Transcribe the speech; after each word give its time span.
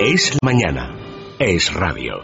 Es 0.00 0.38
mañana. 0.44 0.96
Es 1.40 1.74
radio. 1.74 2.22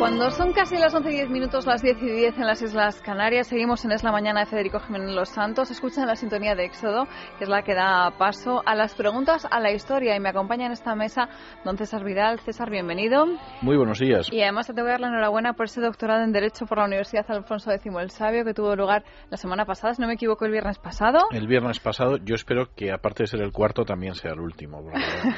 Cuando 0.00 0.30
son 0.32 0.47
casi 0.54 0.76
las 0.76 0.94
11 0.94 1.10
y 1.10 1.14
10 1.14 1.30
minutos, 1.30 1.66
las 1.66 1.82
10 1.82 2.02
y 2.02 2.10
10 2.10 2.38
en 2.38 2.46
las 2.46 2.62
Islas 2.62 3.00
Canarias, 3.02 3.48
seguimos 3.48 3.84
en 3.84 3.92
Es 3.92 4.02
la 4.02 4.12
Mañana 4.12 4.40
de 4.40 4.46
Federico 4.46 4.78
Jiménez 4.80 5.14
Los 5.14 5.28
Santos. 5.28 5.70
Escuchan 5.70 6.06
la 6.06 6.16
sintonía 6.16 6.54
de 6.54 6.64
Éxodo, 6.64 7.06
que 7.38 7.44
es 7.44 7.50
la 7.50 7.62
que 7.62 7.74
da 7.74 8.12
paso 8.18 8.62
a 8.64 8.74
las 8.74 8.94
preguntas 8.94 9.46
a 9.50 9.60
la 9.60 9.72
historia. 9.72 10.16
Y 10.16 10.20
me 10.20 10.30
acompaña 10.30 10.66
en 10.66 10.72
esta 10.72 10.94
mesa 10.94 11.28
don 11.64 11.76
César 11.76 12.04
Vidal. 12.04 12.40
César, 12.40 12.70
bienvenido. 12.70 13.26
Muy 13.62 13.76
buenos 13.76 13.98
días. 13.98 14.32
Y 14.32 14.42
además 14.42 14.66
te 14.66 14.72
voy 14.72 14.90
a 14.90 14.92
dar 14.92 15.00
la 15.00 15.08
enhorabuena 15.08 15.52
por 15.52 15.66
ese 15.66 15.80
doctorado 15.80 16.22
en 16.22 16.32
Derecho 16.32 16.66
por 16.66 16.78
la 16.78 16.84
Universidad 16.84 17.26
Alfonso 17.28 17.70
X 17.72 17.92
el 18.00 18.10
Sabio, 18.10 18.44
que 18.44 18.54
tuvo 18.54 18.74
lugar 18.76 19.04
la 19.30 19.36
semana 19.36 19.64
pasada, 19.64 19.94
si 19.94 20.02
no 20.02 20.08
me 20.08 20.14
equivoco, 20.14 20.44
el 20.44 20.52
viernes 20.52 20.78
pasado. 20.78 21.18
El 21.30 21.46
viernes 21.46 21.80
pasado, 21.80 22.16
yo 22.18 22.34
espero 22.34 22.68
que 22.74 22.92
aparte 22.92 23.24
de 23.24 23.26
ser 23.26 23.40
el 23.40 23.52
cuarto, 23.52 23.84
también 23.84 24.14
sea 24.14 24.32
el 24.32 24.40
último. 24.40 24.82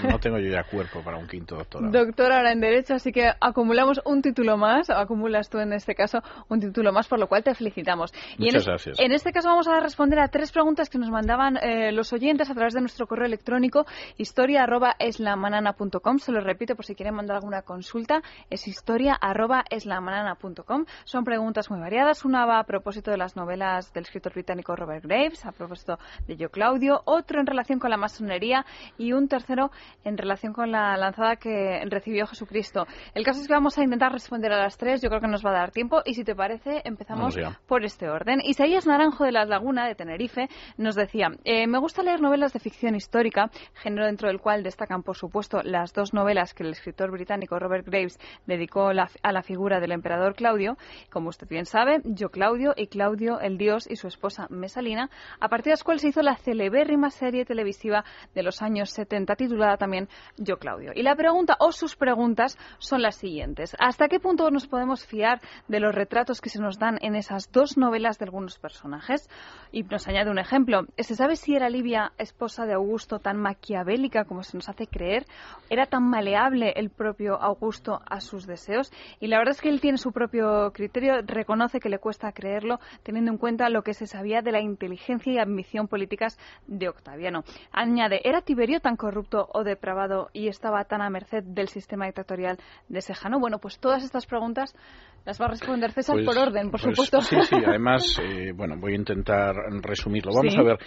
No 0.09 0.19
tengo 0.19 0.39
yo 0.39 0.51
ya 0.51 0.65
cuerpo 0.65 1.03
para 1.03 1.17
un 1.17 1.27
quinto 1.27 1.57
doctorado. 1.57 1.91
Doctor 1.91 2.33
ahora 2.33 2.53
en 2.53 2.61
Derecho, 2.61 2.95
así 2.95 3.13
que 3.13 3.31
acumulamos 3.41 4.01
un 4.05 4.23
título 4.23 4.57
más, 4.57 4.91
acumula 5.01 5.41
tú 5.49 5.59
en 5.59 5.73
este 5.73 5.95
caso 5.95 6.19
un 6.49 6.59
título 6.61 6.93
más, 6.93 7.09
por 7.09 7.19
lo 7.19 7.27
cual 7.29 7.43
te 7.43 7.55
felicitamos. 7.55 8.13
Y 8.39 8.45
Muchas 8.45 8.63
en, 8.63 8.69
gracias. 8.69 9.01
En 9.01 9.13
este 9.13 9.33
caso 9.33 9.49
vamos 9.49 9.67
a 9.69 9.81
responder 9.81 10.19
a 10.19 10.29
tres 10.29 10.53
preguntas 10.53 10.91
que 10.91 10.99
nos 10.99 11.09
mandaban 11.11 11.57
eh, 11.57 11.93
los 11.93 12.13
oyentes 12.13 12.51
a 12.51 12.55
través 12.55 12.75
de 12.75 12.81
nuestro 12.81 13.07
correo 13.07 13.25
electrónico 13.27 13.87
historia@eslamanana.com. 14.17 16.19
Se 16.19 16.33
lo 16.33 16.41
repito 16.41 16.75
por 16.77 16.85
si 16.85 16.95
quieren 16.95 17.15
mandar 17.15 17.37
alguna 17.37 17.63
consulta, 17.63 18.21
es 18.51 18.69
historia@eslamanana.com. 18.69 20.85
Son 21.05 21.25
preguntas 21.25 21.71
muy 21.71 21.81
variadas. 21.81 22.25
Una 22.25 22.45
va 22.47 22.59
a 22.59 22.65
propósito 22.65 23.11
de 23.11 23.17
las 23.17 23.37
novelas 23.37 23.93
del 23.93 24.05
escritor 24.05 24.33
británico 24.33 24.77
Robert 24.77 25.05
Graves, 25.05 25.45
a 25.47 25.53
propósito 25.53 25.99
de 26.27 26.37
Yo 26.37 26.51
Claudio, 26.51 27.03
otro 27.05 27.41
en 27.41 27.47
relación 27.47 27.79
con 27.79 27.91
la 27.91 27.97
masonería 27.97 28.67
y 28.99 29.13
un 29.13 29.29
tercero 29.29 29.71
en 30.05 30.19
relación 30.19 30.53
con 30.53 30.73
la 30.73 30.97
lanzada 30.97 31.37
que 31.37 31.81
recibió 31.87 32.27
Jesucristo. 32.27 32.87
El 33.15 33.25
caso 33.25 33.41
es 33.41 33.47
que 33.47 33.55
vamos 33.55 33.79
a 33.79 33.83
intentar 33.83 34.13
responder 34.13 34.53
a 34.53 34.59
las 34.59 34.77
tres. 34.77 34.90
Yo 34.97 35.09
creo 35.09 35.21
que 35.21 35.29
nos 35.29 35.45
va 35.45 35.51
a 35.51 35.55
dar 35.61 35.71
tiempo 35.71 36.03
y 36.05 36.15
si 36.15 36.25
te 36.25 36.35
parece 36.35 36.83
empezamos 36.85 37.39
por 37.67 37.85
este 37.85 38.09
orden. 38.09 38.41
Isaías 38.43 38.87
Naranjo 38.87 39.25
de 39.25 39.33
la 39.33 39.45
Laguna 39.45 39.87
de 39.87 39.95
Tenerife 39.95 40.49
nos 40.77 40.95
decía, 40.95 41.29
eh, 41.45 41.67
me 41.67 41.79
gusta 41.79 42.03
leer 42.03 42.21
novelas 42.21 42.53
de 42.53 42.61
ficción 42.61 42.95
histórica, 42.95 43.51
género 43.75 44.07
dentro 44.07 44.29
del 44.29 44.41
cual 44.41 44.63
destacan 44.63 45.03
por 45.03 45.17
supuesto 45.17 45.61
las 45.63 45.93
dos 45.93 46.13
novelas 46.13 46.55
que 46.55 46.65
el 46.65 46.71
escritor 46.71 47.11
británico 47.11 47.59
Robert 47.59 47.87
Graves 47.87 48.19
dedicó 48.47 48.89
a 48.89 49.33
la 49.33 49.43
figura 49.43 49.81
del 49.81 49.93
emperador 49.93 50.35
Claudio, 50.35 50.77
como 51.11 51.29
usted 51.29 51.49
bien 51.49 51.67
sabe, 51.67 52.01
Yo 52.05 52.31
Claudio 52.31 52.75
y 52.77 52.89
Claudio 52.89 53.41
el 53.41 53.59
Dios 53.59 53.89
y 53.89 53.97
su 53.97 54.09
esposa 54.09 54.47
Mesalina, 54.51 55.11
a 55.39 55.49
partir 55.49 55.67
de 55.67 55.71
las 55.73 55.85
cuales 55.85 56.03
se 56.03 56.09
hizo 56.09 56.23
la 56.23 56.37
celebérrima 56.37 57.11
serie 57.11 57.45
televisiva 57.45 58.05
de 58.35 58.43
los 58.43 58.63
años 58.63 58.91
70 58.91 59.37
titulada 59.37 59.77
también 59.77 60.09
Yo 60.37 60.59
Claudio. 60.59 60.93
Y 60.95 61.03
la 61.03 61.15
pregunta 61.15 61.57
o 61.61 61.73
sus 61.73 61.97
preguntas 61.97 62.59
son 62.79 63.03
las 63.03 63.17
siguientes. 63.17 63.77
¿Hasta 63.79 64.09
qué 64.09 64.21
punto 64.21 64.51
nos 64.51 64.67
podemos 64.67 64.80
fiar 65.07 65.41
de 65.69 65.81
los 65.81 65.95
retratos 65.95 66.41
que 66.41 66.51
se 66.51 66.61
nos 66.61 66.79
dan 66.79 66.99
en 67.03 67.15
esas 67.15 67.51
dos 67.53 67.77
novelas 67.77 68.19
de 68.19 68.25
algunos 68.25 68.59
personajes. 68.59 69.29
Y 69.73 69.83
nos 69.85 70.07
añade 70.09 70.31
un 70.31 70.39
ejemplo. 70.39 70.87
¿Se 70.99 71.15
sabe 71.15 71.37
si 71.37 71.55
era 71.55 71.69
Livia 71.69 72.13
esposa 72.19 72.67
de 72.67 72.75
Augusto 72.75 73.19
tan 73.19 73.37
maquiavélica 73.37 74.25
como 74.25 74.43
se 74.43 74.57
nos 74.57 74.69
hace 74.69 74.87
creer? 74.87 75.27
¿Era 75.69 75.87
tan 75.87 76.09
maleable 76.09 76.73
el 76.77 76.91
propio 76.91 77.41
Augusto 77.41 78.01
a 78.07 78.21
sus 78.21 78.47
deseos? 78.47 78.93
Y 79.21 79.29
la 79.29 79.39
verdad 79.39 79.55
es 79.55 79.61
que 79.61 79.69
él 79.69 79.81
tiene 79.81 79.99
su 79.99 80.13
propio 80.13 80.73
criterio, 80.73 81.23
reconoce 81.23 81.81
que 81.81 81.89
le 81.89 81.99
cuesta 81.99 82.33
creerlo, 82.33 82.81
teniendo 83.03 83.31
en 83.31 83.39
cuenta 83.39 83.69
lo 83.69 83.83
que 83.83 83.95
se 83.95 84.07
sabía 84.07 84.43
de 84.43 84.53
la 84.53 84.61
inteligencia 84.61 85.33
y 85.33 85.39
ambición 85.39 85.89
políticas 85.89 86.39
de 86.67 86.89
Octaviano. 86.89 87.45
Añade, 87.73 88.21
¿era 88.25 88.43
Tiberio 88.43 88.81
tan 88.81 88.97
corrupto 88.97 89.49
o 89.53 89.65
depravado 89.65 90.31
y 90.33 90.49
estaba 90.49 90.85
tan 90.85 91.03
a 91.03 91.11
merced 91.11 91.45
del 91.45 91.69
sistema 91.69 92.07
dictatorial 92.07 92.59
de 92.89 93.01
Sejano? 93.01 93.39
Bueno, 93.39 93.59
pues 93.59 93.79
todas 93.79 94.03
estas 94.03 94.27
preguntas 94.27 94.70
μας 94.75 95.20
las 95.25 95.41
va 95.41 95.47
a 95.47 95.51
responder 95.51 95.93
César 95.93 96.17
pues, 96.17 96.27
por 96.27 96.39
orden, 96.39 96.71
por 96.71 96.81
pues, 96.81 96.97
supuesto. 96.97 97.21
Sí, 97.21 97.37
sí, 97.43 97.57
además, 97.67 98.21
eh, 98.23 98.53
bueno, 98.55 98.77
voy 98.79 98.93
a 98.93 98.97
intentar 98.97 99.55
resumirlo. 99.83 100.33
Vamos 100.35 100.57
a 100.57 100.63
ver. 100.63 100.79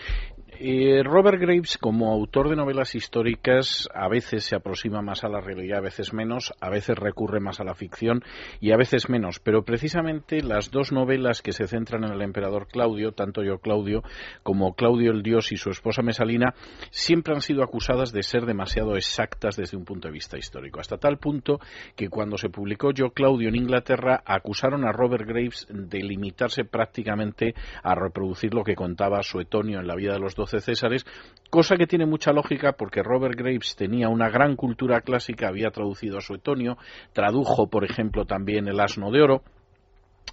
Eh, 0.60 1.02
Robert 1.04 1.42
Graves, 1.42 1.78
como 1.78 2.12
autor 2.14 2.50
de 2.50 2.56
novelas 2.56 2.96
históricas, 2.96 3.90
a 3.94 4.08
veces 4.08 4.44
se 4.44 4.56
aproxima 4.56 5.02
más 5.02 5.24
a 5.24 5.30
la 5.30 5.42
realidad, 5.42 5.80
a 5.80 5.82
veces 5.82 6.14
menos, 6.14 6.54
a 6.62 6.70
veces 6.70 6.98
recurre 6.98 7.40
más 7.40 7.60
a 7.60 7.64
la 7.64 7.74
ficción 7.74 8.24
y 8.62 8.72
a 8.72 8.78
veces 8.78 9.10
menos. 9.10 9.40
Pero 9.40 9.64
precisamente 9.64 10.42
las 10.42 10.72
dos 10.72 10.92
novelas 10.92 11.42
que 11.42 11.54
se 11.54 11.68
centran 11.68 12.04
en 12.04 12.12
el 12.12 12.22
emperador 12.22 12.68
Claudio, 12.68 13.14
tanto 13.14 13.44
yo 13.44 13.58
Claudio 13.58 14.04
como 14.44 14.76
Claudio 14.76 15.12
el 15.12 15.24
Dios 15.24 15.52
y 15.52 15.58
su 15.58 15.70
esposa 15.70 16.02
Mesalina, 16.02 16.54
siempre 16.92 17.34
han 17.34 17.42
sido 17.42 17.64
acusadas 17.64 18.12
de 18.12 18.24
ser 18.24 18.46
demasiado 18.46 18.96
exactas 18.96 19.56
desde 19.56 19.78
un 19.78 19.86
punto 19.86 20.08
de 20.08 20.14
vista 20.14 20.38
histórico. 20.38 20.80
Hasta 20.80 20.98
tal 20.98 21.18
punto 21.18 21.60
que 21.96 22.10
cuando 22.10 22.38
se 22.38 22.50
publicó 22.50 22.92
Yo 22.92 23.10
Claudio 23.10 23.50
en 23.50 23.56
Inglaterra, 23.56 24.23
acusaron 24.26 24.86
a 24.86 24.92
Robert 24.92 25.28
Graves 25.28 25.68
de 25.70 26.00
limitarse 26.00 26.66
prácticamente 26.66 27.54
a 27.84 27.96
reproducir 27.96 28.54
lo 28.54 28.64
que 28.64 28.76
contaba 28.76 29.24
Suetonio 29.24 29.80
en 29.80 29.88
la 29.88 29.96
vida 29.96 30.14
de 30.14 30.20
los 30.20 30.36
doce 30.36 30.60
Césares, 30.60 31.06
cosa 31.50 31.76
que 31.76 31.88
tiene 31.88 32.06
mucha 32.06 32.32
lógica 32.32 32.74
porque 32.74 33.04
Robert 33.04 33.38
Graves 33.38 33.76
tenía 33.76 34.10
una 34.10 34.30
gran 34.30 34.56
cultura 34.56 35.02
clásica, 35.02 35.48
había 35.48 35.72
traducido 35.72 36.18
a 36.18 36.22
Suetonio, 36.22 36.78
tradujo, 37.14 37.68
por 37.68 37.84
ejemplo, 37.84 38.26
también 38.26 38.68
el 38.68 38.80
Asno 38.80 39.12
de 39.12 39.22
Oro, 39.22 39.44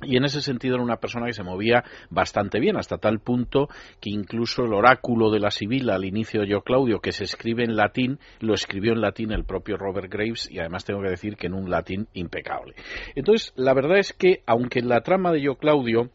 y 0.03 0.17
en 0.17 0.25
ese 0.25 0.41
sentido 0.41 0.77
era 0.77 0.84
una 0.84 0.97
persona 0.97 1.27
que 1.27 1.33
se 1.33 1.43
movía 1.43 1.84
bastante 2.09 2.59
bien, 2.59 2.77
hasta 2.77 2.99
tal 2.99 3.21
punto 3.21 3.69
que 4.01 4.11
incluso 4.11 4.65
el 4.65 4.73
oráculo 4.73 5.31
de 5.31 5.41
la 5.41 5.51
Sibila 5.51 5.95
al 5.95 6.05
inicio 6.05 6.41
de 6.41 6.49
Yo 6.49 6.62
Claudio, 6.62 7.01
que 7.01 7.12
se 7.12 7.25
escribe 7.25 7.65
en 7.65 7.77
latín, 7.77 8.19
lo 8.41 8.55
escribió 8.55 8.93
en 8.93 9.01
latín 9.01 9.33
el 9.33 9.45
propio 9.45 9.77
Robert 9.77 10.11
Graves 10.11 10.51
y 10.51 10.59
además 10.59 10.84
tengo 10.84 11.03
que 11.03 11.11
decir 11.11 11.37
que 11.37 11.49
en 11.49 11.55
un 11.55 11.71
latín 11.71 12.09
impecable. 12.15 12.75
Entonces, 13.15 13.53
la 13.56 13.75
verdad 13.75 13.99
es 13.99 14.12
que, 14.12 14.43
aunque 14.47 14.78
en 14.78 14.89
la 14.89 15.03
trama 15.03 15.33
de 15.33 15.43
Yo 15.43 15.56
Claudio 15.56 16.11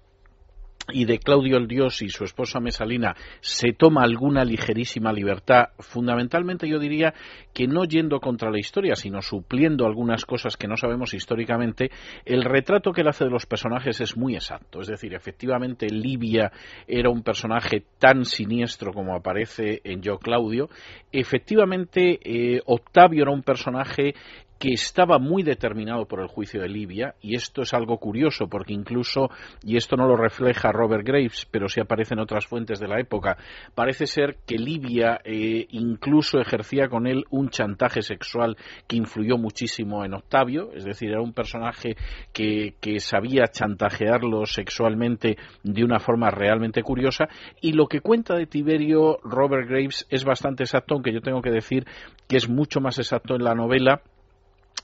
y 0.92 1.06
de 1.06 1.20
Claudio 1.20 1.58
el 1.58 1.68
Dios 1.68 2.02
y 2.02 2.10
su 2.10 2.24
esposa 2.24 2.60
Mesalina 2.60 3.16
se 3.42 3.74
toma 3.74 4.04
alguna 4.04 4.46
ligerísima 4.46 5.12
libertad, 5.12 5.70
fundamentalmente 5.80 6.68
yo 6.68 6.80
diría 6.80 7.14
que 7.54 7.68
no 7.68 7.86
yendo 7.86 8.20
contra 8.20 8.52
la 8.52 8.60
historia, 8.60 8.96
sino 8.96 9.22
supliendo 9.22 9.86
algunas 9.86 10.26
cosas 10.26 10.58
que 10.58 10.68
no 10.68 10.78
sabemos 10.78 11.14
históricamente, 11.14 11.90
el 12.26 12.44
retrato 12.44 12.92
que 12.92 13.02
él 13.02 13.08
hace 13.08 13.26
de 13.26 13.32
los 13.32 13.46
personajes 13.46 14.02
es 14.02 14.18
muy 14.18 14.36
exacto. 14.36 14.82
Es 14.82 14.88
decir, 14.88 15.14
efectivamente 15.14 15.88
Livia 15.90 16.52
era 16.88 17.10
un 17.10 17.24
personaje 17.24 17.84
tan 17.98 18.26
siniestro 18.26 18.94
como 18.94 19.16
aparece 19.16 19.82
en 19.84 20.02
Yo 20.02 20.18
Claudio. 20.18 20.70
Efectivamente, 21.12 22.20
eh, 22.24 22.62
Octavio 22.66 23.24
era 23.24 23.32
un 23.32 23.44
personaje 23.44 24.14
que 24.60 24.74
estaba 24.74 25.20
muy 25.20 25.44
determinado 25.44 26.06
por 26.06 26.22
el 26.22 26.28
juicio 26.28 26.62
de 26.62 26.70
Libia, 26.70 27.16
y 27.22 27.36
esto 27.36 27.62
es 27.62 27.74
algo 27.74 27.98
curioso 27.98 28.48
porque 28.48 28.74
incluso, 28.74 29.30
y 29.64 29.78
esto 29.78 29.98
no 29.98 30.08
lo 30.08 30.16
refleja 30.16 30.72
Robert 30.72 31.06
Graves, 31.06 31.48
pero 31.52 31.68
sí 31.68 31.82
aparece 31.82 32.14
en 32.14 32.22
otras 32.22 32.46
fuentes 32.46 32.80
de 32.80 32.88
la 32.88 33.00
época, 33.00 33.38
parece 33.74 34.08
ser 34.08 34.38
que 34.46 34.58
Libia 34.58 35.20
eh, 35.24 35.68
incluso 35.72 36.40
ejercía 36.40 36.88
con 36.88 37.08
él 37.08 37.26
un 37.30 37.50
chantaje 37.50 38.02
sexual 38.02 38.56
que 38.88 38.96
influyó 38.96 39.38
muchísimo 39.38 40.06
en 40.06 40.14
Octavio, 40.14 40.72
es 40.74 40.86
decir, 40.86 41.10
era 41.10 41.22
un 41.22 41.34
personaje 41.34 41.96
que, 42.32 42.76
que 42.80 43.00
sabía 43.00 43.48
chantajearlo 43.48 44.46
sexualmente 44.46 45.38
de 45.64 45.84
una 45.84 46.00
forma 46.00 46.32
realmente 46.32 46.82
curiosa, 46.82 47.28
y 47.62 47.74
lo 47.74 47.88
que 47.88 48.02
cuenta 48.02 48.36
de 48.36 48.48
Tiberio 48.48 49.18
Robert 49.24 49.68
Graves 49.68 50.08
es 50.10 50.24
bastante 50.24 50.64
exacto, 50.64 50.94
aunque 50.94 51.14
yo 51.14 51.22
tengo 51.22 51.42
que 51.42 51.52
decir 51.52 51.86
que 52.28 52.38
es 52.38 52.50
mucho 52.50 52.80
más 52.80 52.98
exacto 53.00 53.36
en 53.36 53.44
la 53.44 53.54
novela 53.54 54.02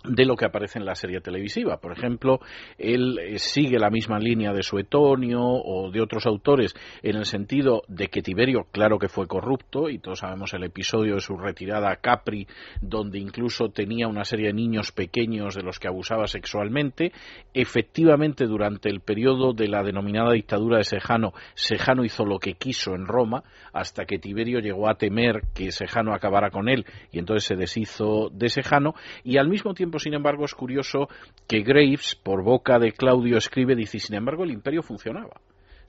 de 0.03 0.25
lo 0.25 0.35
que 0.35 0.45
aparece 0.45 0.79
en 0.79 0.85
la 0.85 0.95
serie 0.95 1.21
televisiva. 1.21 1.77
Por 1.77 1.91
ejemplo, 1.91 2.39
él 2.77 3.19
eh, 3.19 3.39
sigue 3.39 3.77
la 3.77 3.89
misma 3.89 4.19
línea 4.19 4.51
de 4.53 4.63
Suetonio 4.63 5.41
o 5.41 5.91
de 5.91 6.01
otros 6.01 6.25
autores 6.25 6.73
en 7.03 7.15
el 7.17 7.25
sentido 7.25 7.83
de 7.87 8.07
que 8.07 8.21
Tiberio, 8.21 8.67
claro 8.71 8.97
que 8.97 9.07
fue 9.07 9.27
corrupto, 9.27 9.89
y 9.89 9.99
todos 9.99 10.19
sabemos 10.19 10.53
el 10.53 10.63
episodio 10.63 11.15
de 11.15 11.21
su 11.21 11.37
retirada 11.37 11.91
a 11.91 11.97
Capri, 11.97 12.47
donde 12.81 13.19
incluso 13.19 13.69
tenía 13.69 14.07
una 14.07 14.25
serie 14.25 14.47
de 14.47 14.53
niños 14.53 14.91
pequeños 14.91 15.55
de 15.55 15.63
los 15.63 15.79
que 15.79 15.87
abusaba 15.87 16.27
sexualmente. 16.27 17.11
Efectivamente, 17.53 18.45
durante 18.45 18.89
el 18.89 19.01
periodo 19.01 19.53
de 19.53 19.67
la 19.67 19.83
denominada 19.83 20.33
dictadura 20.33 20.77
de 20.77 20.83
Sejano, 20.83 21.33
Sejano 21.53 22.03
hizo 22.03 22.25
lo 22.25 22.39
que 22.39 22.53
quiso 22.53 22.95
en 22.95 23.05
Roma, 23.05 23.43
hasta 23.73 24.05
que 24.05 24.19
Tiberio 24.19 24.59
llegó 24.59 24.89
a 24.89 24.95
temer 24.95 25.43
que 25.53 25.71
Sejano 25.71 26.13
acabara 26.13 26.49
con 26.49 26.69
él, 26.69 26.85
y 27.11 27.19
entonces 27.19 27.45
se 27.45 27.55
deshizo 27.55 28.29
de 28.31 28.49
Sejano, 28.49 28.95
y 29.23 29.37
al 29.37 29.47
mismo 29.47 29.73
tiempo 29.73 29.90
sin 29.99 30.13
embargo, 30.13 30.45
es 30.45 30.53
curioso 30.53 31.07
que 31.47 31.61
Graves, 31.61 32.15
por 32.15 32.43
boca 32.43 32.79
de 32.79 32.91
Claudio, 32.91 33.37
escribe, 33.37 33.75
dice, 33.75 33.99
sin 33.99 34.15
embargo, 34.15 34.43
el 34.43 34.51
imperio 34.51 34.81
funcionaba. 34.81 35.41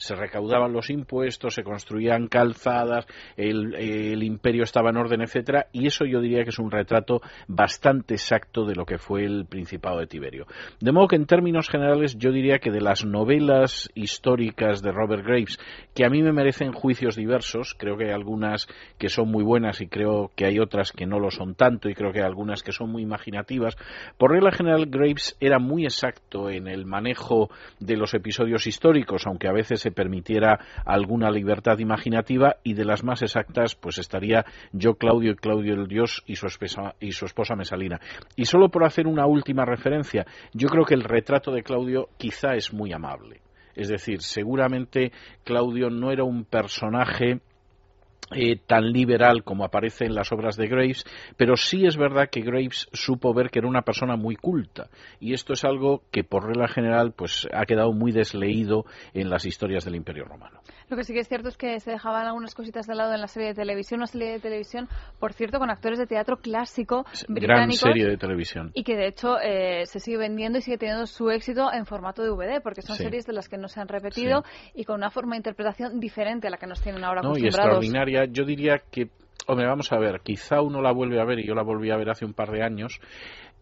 Se 0.02 0.16
recaudaban 0.16 0.72
los 0.72 0.90
impuestos, 0.90 1.54
se 1.54 1.62
construían 1.62 2.26
calzadas, 2.26 3.06
el, 3.36 4.22
imperio 4.22 4.64
estaba 4.64 4.90
en 4.90 4.96
orden, 4.96 5.22
etcétera, 5.22 5.68
y 5.72 5.86
eso 5.86 6.04
yo 6.04 6.20
diría 6.20 6.42
que 6.42 6.50
es 6.50 6.58
un 6.58 6.72
retrato 6.72 7.20
bastante 7.46 8.14
exacto 8.14 8.64
de 8.64 8.74
lo 8.74 8.84
que 8.84 8.98
fue 8.98 9.24
el 9.24 9.46
Principado 9.46 10.00
de 10.00 10.08
Tiberio. 10.08 10.46
De 10.80 10.90
modo 10.90 11.06
que 11.06 11.16
en 11.16 11.26
términos 11.26 11.68
generales 11.68 12.16
yo 12.18 12.32
diría 12.32 12.58
que 12.58 12.72
de 12.72 12.80
las 12.80 13.04
novelas 13.04 13.90
históricas 13.94 14.82
de 14.82 14.90
Robert 14.90 15.24
Graves, 15.24 15.58
que 15.94 16.04
a 16.04 16.10
mí 16.10 16.20
me 16.20 16.32
merecen 16.32 16.72
juicios 16.72 17.14
diversos, 17.14 17.76
creo 17.78 17.96
que 17.96 18.06
hay 18.06 18.12
algunas 18.12 18.66
que 18.98 19.08
son 19.08 19.30
muy 19.30 19.44
buenas 19.44 19.80
y 19.80 19.86
creo 19.86 20.32
que 20.34 20.46
hay 20.46 20.58
otras 20.58 20.90
que 20.90 21.06
no 21.06 21.20
lo 21.20 21.30
son 21.30 21.54
tanto 21.54 21.88
y 21.88 21.94
creo 21.94 22.12
que 22.12 22.20
hay 22.20 22.26
algunas 22.26 22.64
que 22.64 22.72
son 22.72 22.90
muy 22.90 23.02
imaginativas, 23.02 23.76
por 24.18 24.32
regla 24.32 24.50
general 24.50 24.86
Graves 24.86 25.36
era 25.38 25.60
muy 25.60 25.84
exacto 25.84 26.50
en 26.50 26.66
el 26.66 26.86
manejo 26.86 27.50
de 27.78 27.96
los 27.96 28.14
episodios 28.14 28.66
históricos, 28.66 29.26
aunque 29.26 29.46
a 29.46 29.52
veces 29.52 29.80
se 29.80 29.91
permitiera 29.92 30.58
alguna 30.84 31.30
libertad 31.30 31.78
imaginativa 31.78 32.56
y 32.62 32.74
de 32.74 32.84
las 32.84 33.04
más 33.04 33.22
exactas 33.22 33.74
pues 33.74 33.98
estaría 33.98 34.44
yo 34.72 34.94
Claudio 34.94 35.32
y 35.32 35.36
Claudio 35.36 35.74
el 35.74 35.88
Dios 35.88 36.22
y 36.26 36.36
su 36.36 36.46
esposa, 36.46 36.94
y 37.00 37.12
su 37.12 37.26
esposa 37.26 37.56
Mesalina. 37.56 38.00
Y 38.36 38.44
solo 38.44 38.70
por 38.70 38.84
hacer 38.84 39.06
una 39.06 39.26
última 39.26 39.64
referencia, 39.64 40.26
yo 40.52 40.68
creo 40.68 40.84
que 40.84 40.94
el 40.94 41.04
retrato 41.04 41.52
de 41.52 41.62
Claudio 41.62 42.08
quizá 42.16 42.54
es 42.54 42.72
muy 42.72 42.92
amable. 42.92 43.40
Es 43.74 43.88
decir, 43.88 44.20
seguramente 44.20 45.12
Claudio 45.44 45.88
no 45.88 46.10
era 46.10 46.24
un 46.24 46.44
personaje 46.44 47.40
eh, 48.34 48.56
tan 48.66 48.92
liberal 48.92 49.44
como 49.44 49.64
aparece 49.64 50.04
en 50.04 50.14
las 50.14 50.32
obras 50.32 50.56
de 50.56 50.68
Graves, 50.68 51.04
pero 51.36 51.56
sí 51.56 51.86
es 51.86 51.96
verdad 51.96 52.28
que 52.30 52.40
Graves 52.40 52.88
supo 52.92 53.34
ver 53.34 53.50
que 53.50 53.58
era 53.58 53.68
una 53.68 53.82
persona 53.82 54.16
muy 54.16 54.36
culta 54.36 54.88
y 55.20 55.34
esto 55.34 55.52
es 55.52 55.64
algo 55.64 56.02
que 56.10 56.24
por 56.24 56.46
regla 56.46 56.68
general 56.68 57.12
pues 57.12 57.48
ha 57.52 57.64
quedado 57.66 57.92
muy 57.92 58.12
desleído 58.12 58.84
en 59.14 59.30
las 59.30 59.44
historias 59.44 59.84
del 59.84 59.96
Imperio 59.96 60.24
Romano. 60.24 60.60
Lo 60.88 60.96
que 60.96 61.04
sí 61.04 61.14
que 61.14 61.20
es 61.20 61.28
cierto 61.28 61.48
es 61.48 61.56
que 61.56 61.80
se 61.80 61.90
dejaban 61.90 62.26
algunas 62.26 62.54
cositas 62.54 62.86
de 62.86 62.94
lado 62.94 63.14
en 63.14 63.20
la 63.22 63.26
serie 63.26 63.48
de 63.48 63.54
televisión, 63.54 64.00
una 64.00 64.06
serie 64.06 64.32
de 64.32 64.40
televisión, 64.40 64.88
por 65.18 65.32
cierto, 65.32 65.58
con 65.58 65.70
actores 65.70 65.98
de 65.98 66.06
teatro 66.06 66.36
clásico 66.36 67.06
británicos. 67.28 67.80
Gran 67.80 67.94
serie 67.94 68.06
de 68.06 68.16
televisión. 68.18 68.72
Y 68.74 68.84
que 68.84 68.96
de 68.96 69.06
hecho 69.06 69.40
eh, 69.40 69.86
se 69.86 70.00
sigue 70.00 70.18
vendiendo 70.18 70.58
y 70.58 70.60
sigue 70.60 70.76
teniendo 70.76 71.06
su 71.06 71.30
éxito 71.30 71.72
en 71.72 71.86
formato 71.86 72.22
DVD, 72.22 72.60
porque 72.62 72.82
son 72.82 72.96
series 72.96 73.24
de 73.24 73.32
las 73.32 73.48
que 73.48 73.56
no 73.56 73.68
se 73.68 73.80
han 73.80 73.88
repetido 73.88 74.44
y 74.74 74.84
con 74.84 74.96
una 74.96 75.10
forma 75.10 75.32
de 75.32 75.38
interpretación 75.38 75.98
diferente 75.98 76.48
a 76.48 76.50
la 76.50 76.58
que 76.58 76.66
nos 76.66 76.82
tienen 76.82 77.04
ahora 77.04 77.22
no, 77.22 77.38
Y 77.38 77.46
extraordinaria. 77.46 78.21
Yo 78.26 78.44
diría 78.44 78.82
que 78.90 79.10
Hombre, 79.46 79.66
vamos 79.66 79.90
a 79.90 79.98
ver, 79.98 80.20
quizá 80.20 80.60
uno 80.60 80.80
la 80.80 80.92
vuelve 80.92 81.20
a 81.20 81.24
ver, 81.24 81.40
y 81.40 81.46
yo 81.46 81.54
la 81.54 81.64
volví 81.64 81.90
a 81.90 81.96
ver 81.96 82.10
hace 82.10 82.24
un 82.24 82.32
par 82.32 82.52
de 82.52 82.62
años, 82.62 83.00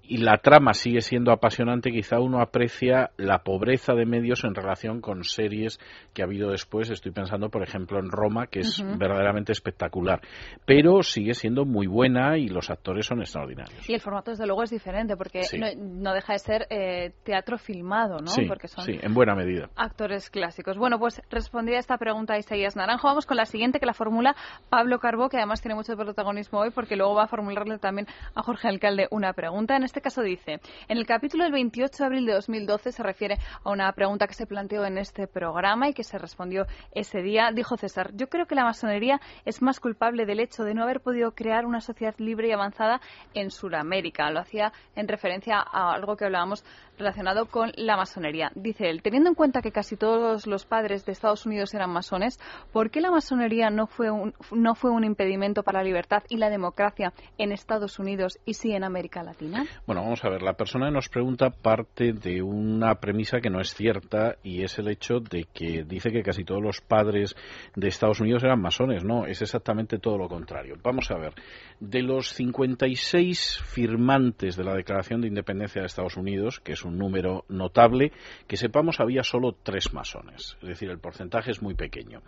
y 0.03 0.19
la 0.19 0.39
trama 0.39 0.75
sigue 0.75 1.03
siendo 1.03 1.31
apasionante, 1.31 1.93
quizá 1.93 2.19
uno 2.19 2.41
aprecia 2.41 3.11
la 3.17 3.45
pobreza 3.45 3.95
de 3.95 4.07
medios 4.07 4.43
en 4.45 4.55
relación 4.55 5.01
con 5.01 5.23
series 5.23 5.79
que 6.13 6.23
ha 6.23 6.25
habido 6.25 6.51
después. 6.51 6.91
Estoy 6.91 7.13
pensando, 7.13 7.49
por 7.49 7.63
ejemplo, 7.63 8.01
en 8.01 8.11
Roma, 8.11 8.49
que 8.49 8.61
es 8.61 8.83
verdaderamente 8.99 9.53
espectacular. 9.53 10.21
Pero 10.65 11.03
sigue 11.03 11.35
siendo 11.35 11.65
muy 11.65 11.87
buena 11.87 12.39
y 12.39 12.49
los 12.49 12.71
actores 12.71 13.07
son 13.07 13.21
extraordinarios. 13.21 13.89
Y 13.89 13.95
el 13.95 14.01
formato, 14.01 14.33
desde 14.33 14.47
luego, 14.47 14.65
es 14.65 14.71
diferente, 14.71 15.17
porque 15.17 15.43
no, 15.77 16.13
deja 16.13 16.33
de 16.33 16.39
ser 16.41 16.67
eh, 16.71 17.13
teatro 17.23 17.57
filmado, 17.57 18.19
¿no? 18.19 18.27
Sí, 18.27 18.47
porque 18.47 18.67
son 18.67 18.85
sí, 18.85 18.99
en 19.01 19.15
buena 19.15 19.35
medida. 19.35 19.71
Actores 19.77 20.29
clásicos. 20.29 20.77
Bueno, 20.77 20.99
pues 20.99 21.23
respondí 21.31 21.75
a 21.75 21.79
esta 21.79 21.99
pregunta 21.99 22.37
Isaías 22.37 22.75
Naranjo. 22.75 23.07
Vamos 23.07 23.27
con 23.27 23.37
la 23.37 23.45
siguiente, 23.47 23.79
que 23.79 23.87
la 23.87 23.95
formula 23.95 24.35
Pablo 24.69 24.99
Carbó, 24.99 25.29
que 25.29 25.37
además 25.37 25.61
tiene 25.61 25.77
mucho 25.77 25.97
protagonismo 25.97 26.59
hoy, 26.59 26.71
porque 26.71 26.97
luego 26.97 27.15
va 27.15 27.25
a 27.25 27.29
formularle 27.29 27.79
también 27.79 28.09
a 28.35 28.43
Jorge 28.43 28.69
Alcalde 28.69 29.07
una 29.11 29.33
pregunta. 29.33 29.77
En 29.77 29.85
este 29.85 30.00
este 30.01 30.09
caso 30.09 30.23
dice, 30.23 30.61
en 30.89 30.97
el 30.97 31.05
capítulo 31.05 31.45
del 31.45 31.53
28 31.53 31.95
de 31.99 32.07
abril 32.07 32.25
de 32.25 32.33
2012 32.33 32.93
se 32.93 33.03
refiere 33.03 33.37
a 33.63 33.71
una 33.71 33.93
pregunta 33.93 34.27
que 34.27 34.33
se 34.33 34.47
planteó 34.47 34.87
en 34.87 34.97
este 34.97 35.27
programa 35.27 35.91
y 35.91 35.93
que 35.93 36.05
se 36.05 36.17
respondió 36.17 36.65
ese 36.93 37.21
día. 37.21 37.51
Dijo 37.55 37.77
César, 37.77 38.11
yo 38.15 38.31
creo 38.31 38.47
que 38.47 38.55
la 38.55 38.65
masonería 38.65 39.21
es 39.45 39.61
más 39.61 39.79
culpable 39.79 40.25
del 40.25 40.41
hecho 40.41 40.65
de 40.65 40.73
no 40.73 40.85
haber 40.85 41.03
podido 41.03 41.33
crear 41.33 41.67
una 41.67 41.83
sociedad 41.83 42.15
libre 42.17 42.49
y 42.49 42.53
avanzada 42.53 43.03
en 43.35 43.51
Sudamérica. 43.51 44.31
Lo 44.31 44.41
hacía 44.41 44.73
en 44.97 45.07
referencia 45.07 45.59
a 45.59 45.93
algo 45.93 46.17
que 46.17 46.25
hablábamos 46.25 46.65
relacionado 46.97 47.47
con 47.47 47.73
la 47.77 47.97
masonería. 47.97 48.53
Dice 48.55 48.89
él, 48.89 49.03
teniendo 49.03 49.29
en 49.29 49.35
cuenta 49.35 49.61
que 49.61 49.73
casi 49.73 49.97
todos 49.97 50.47
los 50.47 50.65
padres 50.65 51.05
de 51.05 51.13
Estados 51.13 51.45
Unidos 51.45 51.75
eran 51.75 51.91
masones, 51.91 52.39
¿por 52.73 52.91
qué 52.91 53.01
la 53.01 53.11
masonería 53.11 53.69
no 53.69 53.87
fue 53.87 54.11
un, 54.11 54.35
no 54.53 54.75
fue 54.75 54.91
un 54.91 55.05
impedimento 55.05 55.63
para 55.63 55.81
la 55.81 55.85
libertad 55.85 56.23
y 56.29 56.37
la 56.37 56.49
democracia 56.49 57.13
en 57.37 57.53
Estados 57.53 57.99
Unidos 57.99 58.39
y 58.47 58.55
sí 58.55 58.73
en 58.73 58.85
América 58.85 59.23
Latina? 59.23 59.67
Bueno, 59.91 60.05
vamos 60.05 60.25
a 60.25 60.29
ver, 60.29 60.43
la 60.43 60.53
persona 60.53 60.87
que 60.87 60.93
nos 60.93 61.09
pregunta 61.09 61.51
parte 61.51 62.13
de 62.13 62.41
una 62.43 62.95
premisa 63.01 63.41
que 63.41 63.51
no 63.51 63.61
es 63.61 63.75
cierta 63.75 64.37
y 64.41 64.63
es 64.63 64.79
el 64.79 64.87
hecho 64.87 65.19
de 65.19 65.49
que 65.53 65.83
dice 65.83 66.13
que 66.13 66.23
casi 66.23 66.45
todos 66.45 66.63
los 66.63 66.81
padres 66.81 67.35
de 67.75 67.89
Estados 67.89 68.21
Unidos 68.21 68.45
eran 68.45 68.63
masones. 68.63 69.03
No, 69.03 69.27
es 69.27 69.43
exactamente 69.43 69.99
todo 69.99 70.17
lo 70.17 70.29
contrario. 70.29 70.77
Vamos 70.81 71.11
a 71.11 71.19
ver, 71.19 71.35
de 71.81 72.03
los 72.03 72.33
56 72.35 73.63
firmantes 73.65 74.55
de 74.55 74.63
la 74.63 74.77
Declaración 74.77 75.23
de 75.23 75.27
Independencia 75.27 75.81
de 75.81 75.87
Estados 75.87 76.17
Unidos, 76.17 76.61
que 76.61 76.75
es 76.75 76.85
un 76.85 76.97
número 76.97 77.45
notable, 77.49 78.13
que 78.47 78.57
sepamos 78.57 79.01
había 79.01 79.25
solo 79.25 79.57
tres 79.61 79.93
masones, 79.93 80.57
es 80.63 80.69
decir, 80.69 80.89
el 80.89 81.01
porcentaje 81.01 81.51
es 81.51 81.63
muy 81.63 81.75
pequeño. 81.75 82.23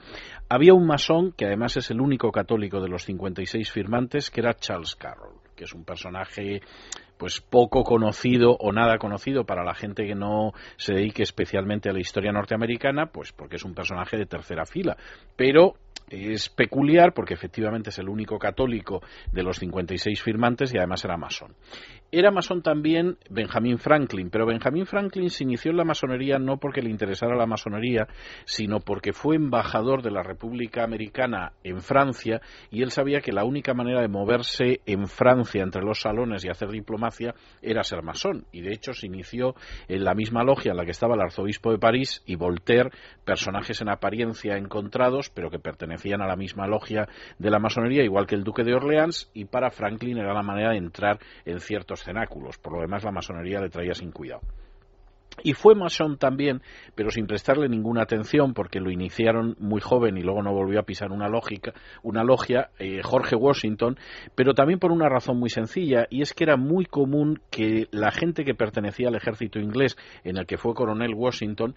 Había 0.49 0.75
un 0.75 0.89
masón, 0.89 1.31
que 1.31 1.47
además 1.47 1.77
es 1.77 1.93
el 1.93 2.01
único 2.01 2.33
católico 2.33 2.81
de 2.81 2.89
los 2.89 3.05
56 3.05 3.71
firmantes, 3.71 4.33
que 4.33 4.41
era 4.41 4.55
Charles 4.55 4.97
Carroll 4.97 5.43
que 5.55 5.65
es 5.65 5.75
un 5.75 5.85
personaje 5.85 6.63
pues 7.23 7.41
poco 7.41 7.85
conocido 7.85 8.57
o 8.59 8.73
nada 8.73 8.99
conocido 8.99 9.45
para 9.45 9.63
la 9.63 9.77
gente 9.77 10.09
que 10.09 10.17
no 10.17 10.55
se 10.77 10.93
dedique 10.93 11.23
especialmente 11.23 11.89
a 11.89 11.93
la 11.93 12.01
historia 12.01 12.33
norteamericana, 12.33 13.13
pues 13.13 13.31
porque 13.31 13.55
es 13.55 13.65
un 13.65 13.75
personaje 13.77 14.17
de 14.17 14.27
tercera 14.27 14.67
fila, 14.67 14.97
pero 15.37 15.75
es 16.13 16.49
peculiar 16.51 17.15
porque 17.15 17.35
efectivamente 17.35 17.91
es 17.91 17.99
el 17.99 18.09
único 18.09 18.39
católico 18.39 19.03
de 19.33 19.43
los 19.43 19.59
56 19.59 20.23
firmantes 20.23 20.73
y 20.75 20.79
además 20.79 21.05
era 21.05 21.17
masón. 21.17 21.55
Era 22.15 22.31
masón 22.31 22.61
también 22.61 23.17
Benjamin 23.31 23.79
Franklin, 23.79 24.29
pero 24.29 24.45
Benjamin 24.45 24.85
Franklin 24.85 25.31
se 25.31 25.45
inició 25.45 25.71
en 25.71 25.79
la 25.79 25.85
masonería 25.85 26.39
no 26.39 26.59
porque 26.59 26.83
le 26.83 26.91
interesara 26.91 27.35
la 27.35 27.47
masonería, 27.47 28.07
sino 28.45 28.81
porque 28.81 29.15
fue 29.15 29.37
embajador 29.37 30.03
de 30.03 30.11
la 30.11 30.23
República 30.23 30.85
Americana 30.85 31.53
en 31.65 31.81
Francia 31.81 32.43
y 32.71 32.83
él 32.83 32.91
sabía 32.91 33.23
que 33.23 33.33
la 33.33 33.45
única 33.45 33.73
manera 33.73 34.03
de 34.03 34.09
moverse 34.09 34.81
en 34.85 35.07
Francia 35.07 35.63
entre 35.63 35.83
los 35.83 36.01
salones 36.01 36.45
y 36.45 36.51
hacer 36.51 36.69
diplomacia 36.69 37.35
era 37.63 37.83
ser 37.83 38.03
masón. 38.03 38.45
Y 38.53 38.61
de 38.61 38.75
hecho 38.75 38.93
se 38.93 39.07
inició 39.07 39.55
en 39.89 40.05
la 40.05 40.15
misma 40.15 40.45
logia 40.45 40.73
en 40.73 40.77
la 40.77 40.85
que 40.85 40.91
estaba 40.91 41.15
el 41.15 41.23
arzobispo 41.23 41.73
de 41.73 41.79
París 41.79 42.23
y 42.27 42.37
Voltaire, 42.37 42.91
personajes 43.25 43.81
en 43.81 43.89
apariencia 43.89 44.59
encontrados, 44.59 45.31
pero 45.31 45.49
que 45.49 45.59
pertenecían 45.59 46.02
a 46.23 46.27
la 46.27 46.37
misma 46.37 46.67
logia 46.67 47.09
de 47.39 47.51
la 47.51 47.59
masonería, 47.59 48.03
igual 48.03 48.27
que 48.27 48.35
el 48.35 48.45
duque 48.45 48.65
de 48.65 48.75
Orleans, 48.75 49.31
y 49.35 49.45
para 49.45 49.71
Franklin 49.71 50.19
era 50.19 50.35
la 50.35 50.43
manera 50.43 50.71
de 50.71 50.79
entrar 50.79 51.19
en 51.45 51.61
ciertos 51.61 52.03
cenáculos. 52.03 52.59
Por 52.59 52.75
lo 52.75 52.81
demás, 52.81 53.05
la 53.05 53.13
masonería 53.13 53.61
le 53.61 53.71
traía 53.71 53.95
sin 53.95 54.11
cuidado. 54.11 54.43
Y 55.43 55.55
fue 55.55 55.75
masón 55.75 56.19
también, 56.19 56.63
pero 56.95 57.11
sin 57.11 57.27
prestarle 57.27 57.69
ninguna 57.69 58.03
atención, 58.03 58.53
porque 58.53 58.81
lo 58.81 58.91
iniciaron 58.91 59.57
muy 59.59 59.81
joven 59.81 60.17
y 60.17 60.23
luego 60.23 60.43
no 60.43 60.53
volvió 60.53 60.81
a 60.81 60.85
pisar 60.85 61.11
una, 61.11 61.29
lógica, 61.29 61.73
una 62.03 62.23
logia, 62.23 62.71
eh, 62.79 63.01
Jorge 63.03 63.35
Washington, 63.35 63.99
pero 64.35 64.55
también 64.55 64.79
por 64.79 64.93
una 64.93 65.09
razón 65.09 65.39
muy 65.39 65.49
sencilla, 65.49 66.07
y 66.11 66.23
es 66.23 66.35
que 66.35 66.45
era 66.45 66.57
muy 66.57 66.85
común 66.85 67.41
que 67.51 67.89
la 67.93 68.11
gente 68.11 68.45
que 68.45 68.55
pertenecía 68.55 69.09
al 69.09 69.15
ejército 69.15 69.59
inglés, 69.59 69.97
en 70.23 70.37
el 70.37 70.47
que 70.47 70.59
fue 70.59 70.75
coronel 70.75 71.15
Washington, 71.15 71.75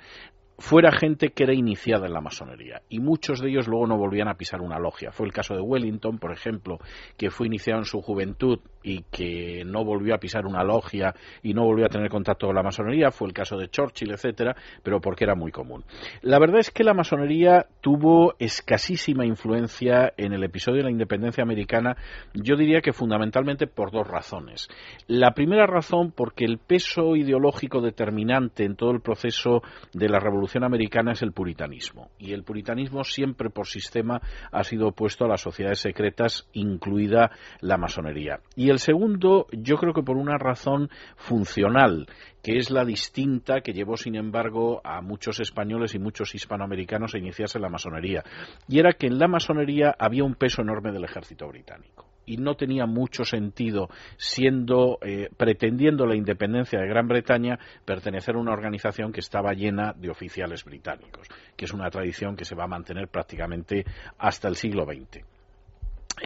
fuera 0.58 0.92
gente 0.92 1.30
que 1.30 1.44
era 1.44 1.54
iniciada 1.54 2.08
en 2.08 2.14
la 2.14 2.22
masonería 2.22 2.82
y 2.90 3.00
muchos 3.00 3.42
de 3.42 3.50
ellos 3.50 3.68
luego 3.68 3.88
no 3.88 3.98
volvían 3.98 4.28
a 4.28 4.36
pisar 4.36 4.62
una 4.62 4.80
logia. 4.80 5.12
Fue 5.12 5.26
el 5.26 5.34
caso 5.34 5.54
de 5.56 5.62
Wellington, 5.62 6.18
por 6.18 6.32
ejemplo, 6.32 6.80
que 7.18 7.30
fue 7.30 7.48
iniciado 7.48 7.80
en 7.80 7.86
su 7.86 8.02
juventud 8.02 8.60
y 8.84 9.04
que 9.12 9.64
no 9.66 9.84
volvió 9.84 10.14
a 10.16 10.20
pisar 10.20 10.46
una 10.46 10.64
logia 10.64 11.14
y 11.42 11.54
no 11.54 11.64
volvió 11.64 11.86
a 11.86 11.90
tener 11.90 12.10
contacto 12.10 12.48
con 12.48 12.56
la 12.56 12.64
masonería. 12.64 13.12
Fue 13.12 13.28
el 13.28 13.34
caso 13.34 13.58
de 13.58 13.68
Churchill, 13.68 14.12
etcétera, 14.12 14.56
pero 14.84 15.02
porque 15.02 15.26
era 15.26 15.36
muy 15.36 15.52
común. 15.52 15.84
La 16.22 16.40
verdad 16.40 16.60
es 16.60 16.72
que 16.72 16.84
la 16.84 16.94
masonería 16.94 17.66
tuvo 17.82 18.36
escasísima 18.40 19.26
influencia 19.26 20.14
en 20.18 20.34
el 20.34 20.44
episodio 20.44 20.78
de 20.78 20.84
la 20.84 20.92
independencia 20.92 21.44
americana. 21.44 21.98
Yo 22.34 22.56
diría 22.56 22.82
que 22.82 22.94
fundamentalmente 22.94 23.68
por 23.68 23.92
dos 23.92 24.08
razones. 24.08 24.70
La 25.08 25.32
primera 25.32 25.66
razón 25.66 26.12
porque 26.16 26.46
el 26.46 26.60
peso 26.60 27.16
ideológico 27.16 27.82
determinante 27.82 28.64
en 28.64 28.76
todo 28.76 28.92
el 28.92 29.02
proceso 29.02 29.62
de 29.94 30.10
la 30.10 30.20
revolución 30.20 30.45
Americana 30.64 31.14
es 31.14 31.22
el 31.22 31.32
puritanismo. 31.32 32.10
Y 32.18 32.34
el 32.34 32.44
puritanismo 32.44 33.04
siempre 33.04 33.50
por 33.50 33.68
sistema 33.68 34.22
ha 34.52 34.64
sido 34.64 34.90
opuesto 34.90 35.26
a 35.26 35.28
las 35.28 35.42
sociedades 35.42 35.80
secretas, 35.80 36.48
incluida 36.54 37.32
la 37.62 37.78
masonería. 37.78 38.40
Y 38.56 38.70
el 38.70 38.80
segundo, 38.80 39.48
yo 39.52 39.78
creo 39.78 39.94
que 39.94 40.04
por 40.04 40.18
una 40.18 40.38
razón 40.38 40.90
funcional, 41.16 42.08
que 42.42 42.58
es 42.58 42.70
la 42.72 42.86
distinta 42.86 43.62
que 43.62 43.74
llevó, 43.74 43.98
sin 43.98 44.16
embargo, 44.16 44.82
a 44.84 45.02
muchos 45.02 45.40
españoles 45.40 45.96
y 45.96 46.00
muchos 46.00 46.36
hispanoamericanos 46.36 47.16
a 47.16 47.18
iniciarse 47.18 47.58
en 47.58 47.64
la 47.64 47.70
masonería. 47.70 48.24
Y 48.68 48.80
era 48.80 48.94
que 48.94 49.08
en 49.08 49.20
la 49.20 49.28
masonería 49.28 49.96
había 49.98 50.24
un 50.24 50.36
peso 50.36 50.62
enorme 50.62 50.92
del 50.92 51.04
ejército 51.04 51.48
británico 51.48 52.15
y 52.26 52.38
no 52.38 52.56
tenía 52.56 52.86
mucho 52.86 53.24
sentido 53.24 53.90
siendo 54.18 54.98
eh, 55.02 55.30
pretendiendo 55.36 56.06
la 56.06 56.16
independencia 56.16 56.80
de 56.80 56.88
Gran 56.88 57.08
Bretaña 57.08 57.60
pertenecer 57.86 58.36
a 58.36 58.40
una 58.40 58.54
organización 58.54 59.12
que 59.12 59.20
estaba 59.20 59.54
llena 59.54 59.94
de 59.94 60.10
oficiales 60.10 60.64
británicos, 60.64 61.28
que 61.56 61.66
es 61.66 61.74
una 61.74 61.90
tradición 61.90 62.36
que 62.36 62.46
se 62.46 62.56
va 62.56 62.66
a 62.66 62.68
mantener 62.68 63.08
prácticamente 63.08 63.86
hasta 64.18 64.48
el 64.48 64.56
siglo 64.56 64.86
XX. 64.86 65.24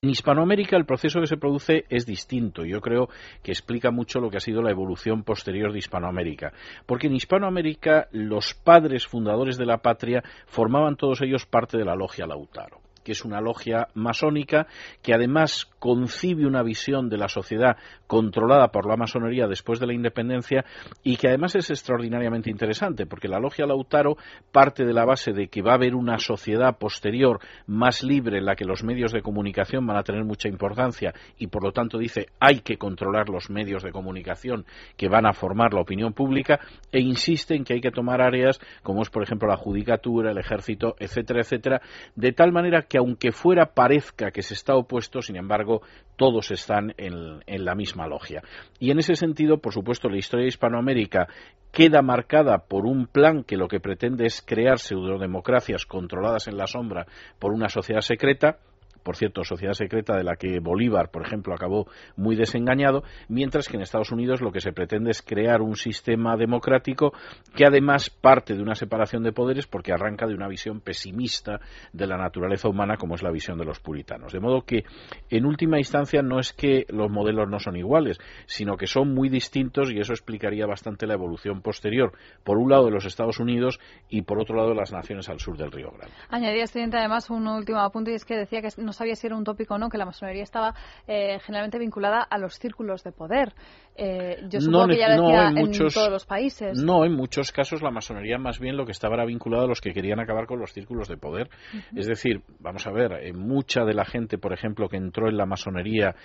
En 0.01 0.09
Hispanoamérica 0.11 0.77
el 0.77 0.85
proceso 0.85 1.19
que 1.19 1.27
se 1.27 1.37
produce 1.37 1.85
es 1.89 2.05
distinto. 2.05 2.63
Yo 2.63 2.79
creo 2.79 3.09
que 3.41 3.51
explica 3.51 3.89
mucho 3.89 4.19
lo 4.19 4.29
que 4.29 4.37
ha 4.37 4.41
sido 4.41 4.61
la 4.61 4.69
evolución 4.69 5.23
posterior 5.23 5.71
de 5.71 5.79
Hispanoamérica. 5.79 6.53
Porque 6.85 7.07
en 7.07 7.15
Hispanoamérica 7.15 8.07
los 8.11 8.53
padres 8.53 9.07
fundadores 9.07 9.57
de 9.57 9.65
la 9.65 9.79
patria 9.79 10.23
formaban 10.45 10.95
todos 10.95 11.21
ellos 11.21 11.45
parte 11.47 11.77
de 11.77 11.85
la 11.85 11.95
logia 11.95 12.27
Lautaro 12.27 12.78
que 13.09 13.13
es 13.13 13.25
una 13.25 13.41
logia 13.41 13.87
masónica 13.95 14.67
que 15.01 15.15
además 15.15 15.67
concibe 15.79 16.45
una 16.45 16.61
visión 16.61 17.09
de 17.09 17.17
la 17.17 17.27
sociedad 17.27 17.77
controlada 18.05 18.67
por 18.67 18.85
la 18.85 18.97
masonería 18.97 19.47
después 19.47 19.79
de 19.79 19.87
la 19.87 19.95
independencia 19.95 20.63
y 21.01 21.17
que 21.17 21.27
además 21.27 21.55
es 21.55 21.71
extraordinariamente 21.71 22.51
interesante 22.51 23.07
porque 23.07 23.27
la 23.27 23.39
logia 23.39 23.65
Lautaro 23.65 24.15
parte 24.51 24.85
de 24.85 24.93
la 24.93 25.05
base 25.05 25.33
de 25.33 25.47
que 25.47 25.63
va 25.63 25.71
a 25.71 25.75
haber 25.75 25.95
una 25.95 26.19
sociedad 26.19 26.77
posterior 26.77 27.39
más 27.65 28.03
libre 28.03 28.37
en 28.37 28.45
la 28.45 28.55
que 28.55 28.63
los 28.63 28.83
medios 28.83 29.11
de 29.11 29.23
comunicación 29.23 29.87
van 29.87 29.97
a 29.97 30.03
tener 30.03 30.23
mucha 30.23 30.47
importancia 30.47 31.11
y 31.39 31.47
por 31.47 31.63
lo 31.63 31.71
tanto 31.71 31.97
dice 31.97 32.27
hay 32.39 32.59
que 32.59 32.77
controlar 32.77 33.29
los 33.29 33.49
medios 33.49 33.81
de 33.81 33.91
comunicación 33.91 34.65
que 34.97 35.09
van 35.09 35.25
a 35.25 35.33
formar 35.33 35.73
la 35.73 35.81
opinión 35.81 36.13
pública 36.13 36.59
e 36.91 36.99
insiste 36.99 37.55
en 37.55 37.63
que 37.63 37.73
hay 37.73 37.81
que 37.81 37.89
tomar 37.89 38.21
áreas 38.21 38.59
como 38.83 39.01
es 39.01 39.09
por 39.09 39.23
ejemplo 39.23 39.47
la 39.47 39.57
judicatura, 39.57 40.29
el 40.29 40.37
ejército, 40.37 40.95
etcétera, 40.99 41.41
etcétera, 41.41 41.81
de 42.15 42.33
tal 42.33 42.51
manera 42.51 42.83
que 42.83 42.98
aunque 42.99 43.31
fuera 43.31 43.73
parezca 43.73 44.31
que 44.31 44.41
se 44.41 44.53
está 44.53 44.75
opuesto, 44.75 45.21
sin 45.21 45.35
embargo, 45.35 45.81
todos 46.15 46.51
están 46.51 46.93
en, 46.97 47.41
en 47.47 47.65
la 47.65 47.75
misma 47.75 48.07
logia. 48.07 48.43
Y 48.79 48.91
en 48.91 48.99
ese 48.99 49.15
sentido, 49.15 49.57
por 49.57 49.73
supuesto, 49.73 50.09
la 50.09 50.17
historia 50.17 50.43
de 50.43 50.49
Hispanoamérica 50.49 51.27
queda 51.71 52.01
marcada 52.01 52.59
por 52.59 52.85
un 52.85 53.07
plan 53.07 53.43
que 53.43 53.57
lo 53.57 53.67
que 53.67 53.79
pretende 53.79 54.25
es 54.25 54.41
crear 54.41 54.79
pseudodemocracias 54.79 55.85
controladas 55.85 56.47
en 56.47 56.57
la 56.57 56.67
sombra 56.67 57.05
por 57.39 57.53
una 57.53 57.69
sociedad 57.69 58.01
secreta, 58.01 58.57
por 59.03 59.15
cierto, 59.15 59.43
sociedad 59.43 59.73
secreta 59.73 60.15
de 60.15 60.23
la 60.23 60.35
que 60.35 60.59
Bolívar, 60.59 61.09
por 61.11 61.25
ejemplo, 61.25 61.53
acabó 61.53 61.87
muy 62.15 62.35
desengañado, 62.35 63.03
mientras 63.27 63.67
que 63.67 63.77
en 63.77 63.83
Estados 63.83 64.11
Unidos 64.11 64.41
lo 64.41 64.51
que 64.51 64.61
se 64.61 64.71
pretende 64.71 65.11
es 65.11 65.21
crear 65.21 65.61
un 65.61 65.75
sistema 65.75 66.35
democrático 66.37 67.13
que 67.55 67.65
además 67.65 68.09
parte 68.09 68.55
de 68.55 68.61
una 68.61 68.75
separación 68.75 69.23
de 69.23 69.31
poderes 69.31 69.67
porque 69.67 69.93
arranca 69.93 70.27
de 70.27 70.33
una 70.33 70.47
visión 70.47 70.81
pesimista 70.81 71.59
de 71.93 72.07
la 72.07 72.17
naturaleza 72.17 72.69
humana 72.69 72.97
como 72.97 73.15
es 73.15 73.23
la 73.23 73.31
visión 73.31 73.57
de 73.57 73.65
los 73.65 73.79
puritanos. 73.79 74.33
De 74.33 74.39
modo 74.39 74.61
que, 74.61 74.83
en 75.29 75.45
última 75.45 75.77
instancia, 75.77 76.21
no 76.21 76.39
es 76.39 76.53
que 76.53 76.85
los 76.89 77.09
modelos 77.09 77.49
no 77.49 77.59
son 77.59 77.75
iguales, 77.75 78.19
sino 78.45 78.77
que 78.77 78.87
son 78.87 79.13
muy 79.13 79.29
distintos 79.29 79.91
y 79.91 79.99
eso 79.99 80.13
explicaría 80.13 80.65
bastante 80.65 81.07
la 81.07 81.13
evolución 81.13 81.61
posterior, 81.61 82.13
por 82.43 82.57
un 82.57 82.69
lado 82.69 82.85
de 82.85 82.91
los 82.91 83.05
Estados 83.05 83.39
Unidos 83.39 83.79
y 84.09 84.21
por 84.23 84.39
otro 84.39 84.55
lado 84.55 84.69
de 84.69 84.75
las 84.75 84.91
naciones 84.91 85.29
al 85.29 85.39
sur 85.39 85.57
del 85.57 85.71
Río 85.71 85.91
Grande. 85.91 86.15
Añadía, 86.29 86.63
estudiante, 86.63 86.97
además 86.97 87.29
un 87.29 87.47
último 87.47 87.79
apunte 87.79 88.11
y 88.11 88.15
es 88.15 88.25
que 88.25 88.35
decía 88.35 88.61
que 88.61 88.69
sabía 88.93 89.15
si 89.15 89.27
era 89.27 89.35
un 89.35 89.43
tópico 89.43 89.75
o 89.75 89.77
no, 89.77 89.89
que 89.89 89.97
la 89.97 90.05
masonería 90.05 90.43
estaba 90.43 90.73
eh, 91.07 91.39
generalmente 91.39 91.79
vinculada 91.79 92.21
a 92.21 92.37
los 92.37 92.55
círculos 92.55 93.03
de 93.03 93.11
poder. 93.11 93.53
Eh, 93.95 94.45
yo 94.49 94.61
supongo 94.61 94.87
que 94.87 94.97
ya 94.97 95.09
decía 95.09 95.49
en, 95.49 95.71
todos 95.71 96.09
los 96.09 96.25
países. 96.25 96.81
No, 96.81 97.03
en 97.03 97.13
muchos 97.13 97.51
casos 97.51 97.81
la 97.81 97.91
masonería 97.91 98.37
más 98.37 98.59
bien 98.59 98.77
lo 98.77 98.85
que 98.85 98.93
estaba 98.93 99.15
era 99.15 99.25
vinculada 99.25 99.65
a 99.65 99.67
los 99.67 99.81
que 99.81 99.91
querían 99.91 100.19
acabar 100.19 100.45
con 100.45 100.59
los 100.59 100.71
círculos 100.71 101.09
de 101.09 101.17
poder. 101.17 101.49
Es 101.95 102.07
decir, 102.07 102.41
vamos 102.59 102.87
a 102.87 102.91
ver, 102.91 103.13
eh, 103.13 103.33
mucha 103.33 103.83
de 103.83 103.93
la 103.93 104.05
gente, 104.05 104.37
por 104.37 104.53
ejemplo, 104.53 104.87
que 104.87 104.97
entró 104.97 105.27
en 105.27 105.37
la 105.37 105.45
masonería 105.45 106.15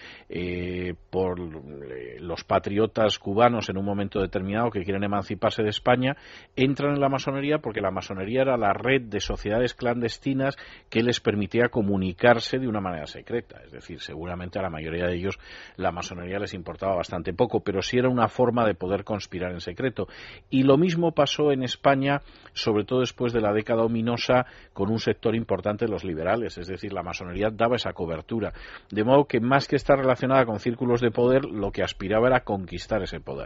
por 1.10 1.38
los 1.38 2.44
patriotas 2.44 3.18
cubanos 3.18 3.68
en 3.68 3.76
un 3.76 3.84
momento 3.84 4.20
determinado 4.20 4.70
que 4.70 4.84
quieren 4.84 5.02
emanciparse 5.04 5.62
de 5.62 5.70
España, 5.70 6.16
entran 6.56 6.94
en 6.94 7.00
la 7.00 7.08
masonería 7.08 7.58
porque 7.58 7.80
la 7.80 7.90
masonería 7.90 8.42
era 8.42 8.56
la 8.56 8.72
red 8.72 9.02
de 9.02 9.20
sociedades 9.20 9.74
clandestinas 9.74 10.56
que 10.90 11.02
les 11.02 11.20
permitía 11.20 11.68
comunicarse 11.68 12.53
de 12.58 12.68
una 12.68 12.80
manera 12.80 13.06
secreta. 13.06 13.60
Es 13.64 13.72
decir, 13.72 14.00
seguramente 14.00 14.58
a 14.58 14.62
la 14.62 14.70
mayoría 14.70 15.06
de 15.06 15.14
ellos 15.14 15.38
la 15.76 15.92
masonería 15.92 16.38
les 16.38 16.54
importaba 16.54 16.96
bastante 16.96 17.32
poco, 17.32 17.60
pero 17.60 17.82
sí 17.82 17.98
era 17.98 18.08
una 18.08 18.28
forma 18.28 18.66
de 18.66 18.74
poder 18.74 19.04
conspirar 19.04 19.52
en 19.52 19.60
secreto. 19.60 20.08
Y 20.50 20.64
lo 20.64 20.76
mismo 20.76 21.12
pasó 21.12 21.52
en 21.52 21.62
España, 21.62 22.22
sobre 22.52 22.84
todo 22.84 23.00
después 23.00 23.32
de 23.32 23.40
la 23.40 23.52
década 23.52 23.84
ominosa, 23.84 24.46
con 24.72 24.90
un 24.90 24.98
sector 24.98 25.34
importante 25.34 25.84
de 25.86 25.90
los 25.90 26.04
liberales. 26.04 26.58
Es 26.58 26.66
decir, 26.66 26.92
la 26.92 27.02
masonería 27.02 27.50
daba 27.50 27.76
esa 27.76 27.92
cobertura. 27.92 28.52
De 28.90 29.04
modo 29.04 29.24
que 29.26 29.40
más 29.40 29.68
que 29.68 29.76
estar 29.76 29.98
relacionada 29.98 30.44
con 30.44 30.58
círculos 30.58 31.00
de 31.00 31.10
poder, 31.10 31.44
lo 31.44 31.70
que 31.70 31.82
aspiraba 31.82 32.28
era 32.28 32.40
conquistar 32.40 33.02
ese 33.02 33.20
poder. 33.20 33.44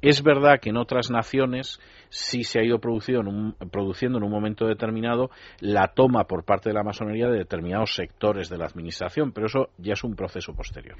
Es 0.00 0.22
verdad 0.22 0.60
que 0.60 0.70
en 0.70 0.76
otras 0.76 1.10
naciones 1.10 1.80
sí 2.08 2.44
se 2.44 2.60
ha 2.60 2.64
ido 2.64 2.78
produciendo 2.78 3.22
en 3.22 3.28
un, 3.28 3.52
produciendo 3.70 4.18
en 4.18 4.24
un 4.24 4.30
momento 4.30 4.66
determinado 4.66 5.30
la 5.60 5.88
toma 5.88 6.24
por 6.24 6.44
parte 6.44 6.70
de 6.70 6.74
la 6.74 6.82
masonería 6.82 7.28
de 7.28 7.38
determinados 7.38 7.94
sectores 7.94 8.35
de 8.48 8.58
la 8.58 8.66
Administración, 8.66 9.32
pero 9.32 9.46
eso 9.46 9.70
ya 9.78 9.94
es 9.94 10.04
un 10.04 10.14
proceso 10.14 10.52
posterior. 10.54 10.96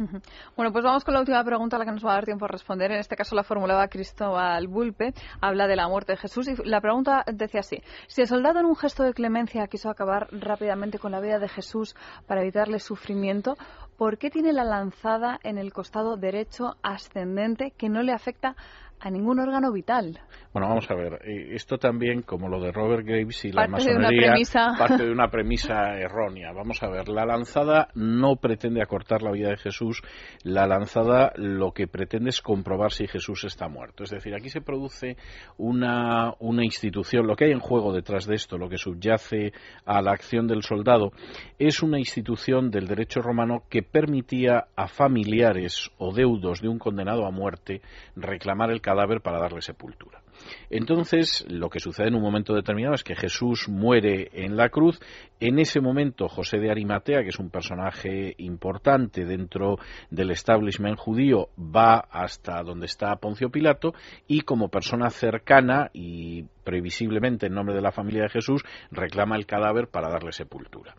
Bueno, 0.57 0.73
pues 0.73 0.85
vamos 0.85 1.05
con 1.05 1.15
la 1.15 1.21
última 1.21 1.43
pregunta 1.45 1.77
a 1.77 1.79
la 1.79 1.85
que 1.85 1.93
nos 1.93 2.05
va 2.05 2.13
a 2.13 2.15
dar 2.15 2.25
tiempo 2.25 2.45
a 2.45 2.49
responder. 2.49 2.91
En 2.91 2.99
este 2.99 3.17
caso 3.17 3.35
la 3.35 3.45
formulaba 3.45 3.89
Cristóbal 3.89 4.67
Bulpe, 4.67 5.13
habla 5.41 5.67
de 5.67 5.77
la 5.77 5.89
muerte 5.89 6.13
de 6.13 6.19
Jesús 6.19 6.49
y 6.49 6.57
la 6.65 6.81
pregunta 6.81 7.25
decía 7.33 7.61
así, 7.61 7.83
si 8.07 8.23
el 8.23 8.29
soldado 8.29 8.61
en 8.61 8.67
un 8.67 8.77
gesto 8.77 9.03
de 9.03 9.13
clemencia 9.13 9.67
quiso 9.67 9.91
acabar 9.91 10.29
rápidamente 10.33 10.99
con 10.99 11.13
la 11.13 11.21
vida 11.21 11.39
de 11.39 11.49
Jesús 11.49 11.95
para 12.27 12.43
evitarle 12.43 12.79
sufrimiento, 12.79 13.57
¿por 13.97 14.19
qué 14.19 14.31
tiene 14.31 14.53
la 14.53 14.65
lanzada 14.65 15.39
en 15.43 15.59
el 15.59 15.73
costado 15.73 16.17
derecho 16.17 16.77
ascendente 16.83 17.73
que 17.77 17.89
no 17.89 18.03
le 18.03 18.13
afecta 18.13 18.57
a 19.01 19.11
ningún 19.11 19.39
órgano 19.39 19.73
vital. 19.73 20.19
Bueno, 20.53 20.69
vamos 20.69 20.91
a 20.91 20.95
ver. 20.95 21.21
Eh, 21.25 21.55
esto 21.55 21.77
también, 21.77 22.23
como 22.23 22.49
lo 22.49 22.59
de 22.61 22.73
Robert 22.73 23.07
Graves 23.07 23.45
y 23.45 23.53
la 23.53 23.69
masonería, 23.69 24.35
parte 24.79 25.05
de 25.05 25.13
una 25.13 25.29
premisa 25.29 25.95
errónea. 25.99 26.53
Vamos 26.53 26.83
a 26.83 26.89
ver. 26.89 27.09
La 27.09 27.27
lanzada 27.27 27.89
no 27.95 28.37
pretende 28.37 28.81
acortar 28.83 29.23
la 29.23 29.33
vida 29.33 29.51
de 29.51 29.59
Jesús. 29.59 30.01
La 30.45 30.67
lanzada 30.67 31.33
lo 31.37 31.73
que 31.73 31.87
pretende 31.87 32.31
es 32.31 32.41
comprobar 32.41 32.93
si 32.93 33.07
Jesús 33.07 33.45
está 33.45 33.69
muerto. 33.69 34.05
Es 34.05 34.11
decir, 34.11 34.35
aquí 34.35 34.49
se 34.49 34.63
produce 34.63 35.19
una, 35.59 36.33
una 36.39 36.65
institución. 36.65 37.27
Lo 37.27 37.37
que 37.37 37.45
hay 37.45 37.53
en 37.53 37.61
juego 37.61 37.93
detrás 37.93 38.27
de 38.27 38.37
esto, 38.37 38.57
lo 38.57 38.71
que 38.71 38.79
subyace 38.79 39.53
a 39.85 40.01
la 40.01 40.13
acción 40.13 40.47
del 40.47 40.63
soldado, 40.63 41.13
es 41.59 41.83
una 41.83 41.99
institución 41.99 42.71
del 42.71 42.87
derecho 42.87 43.21
romano 43.21 43.65
que 43.69 43.83
permitía 43.83 44.69
a 44.75 44.89
familiares 44.89 45.91
o 45.99 46.15
deudos 46.15 46.63
de 46.63 46.69
un 46.69 46.79
condenado 46.79 47.27
a 47.27 47.31
muerte 47.31 47.83
reclamar 48.15 48.71
el 48.71 48.81
cadáver 48.87 49.21
para 49.21 49.41
darle 49.41 49.63
sepultura. 49.63 50.23
Entonces, 50.71 51.45
lo 51.49 51.69
que 51.69 51.81
sucede 51.81 52.07
en 52.07 52.15
un 52.15 52.23
momento 52.23 52.55
determinado 52.55 52.95
es 52.95 53.03
que 53.03 53.17
Jesús 53.17 53.69
muere 53.69 54.31
en 54.33 54.57
la 54.57 54.69
cruz. 54.69 55.01
En 55.41 55.59
ese 55.59 55.81
momento, 55.81 56.29
José 56.29 56.59
de 56.59 56.71
Arimatea, 56.71 57.25
que 57.25 57.31
es 57.31 57.41
un 57.41 57.51
personaje 57.51 58.33
importante 58.39 59.25
dentro 59.25 59.79
del 60.11 60.31
establishment 60.31 60.99
judío, 60.99 61.49
va 61.59 61.97
hasta 61.99 62.63
donde 62.63 62.87
está 62.87 63.17
Poncio 63.17 63.51
Pilato 63.51 63.93
y 64.29 64.43
como 64.43 64.69
persona 64.69 65.11
cercana 65.11 65.91
y 65.93 66.45
previsiblemente 66.67 67.47
en 67.47 67.55
nombre 67.55 67.75
de 67.75 67.81
la 67.81 67.93
familia 67.93 68.25
de 68.25 68.29
Jesús, 68.29 68.65
reclama 68.91 69.37
el 69.37 69.47
cadáver 69.47 69.87
para 69.87 70.11
darle 70.11 70.33
sepultura. 70.33 70.97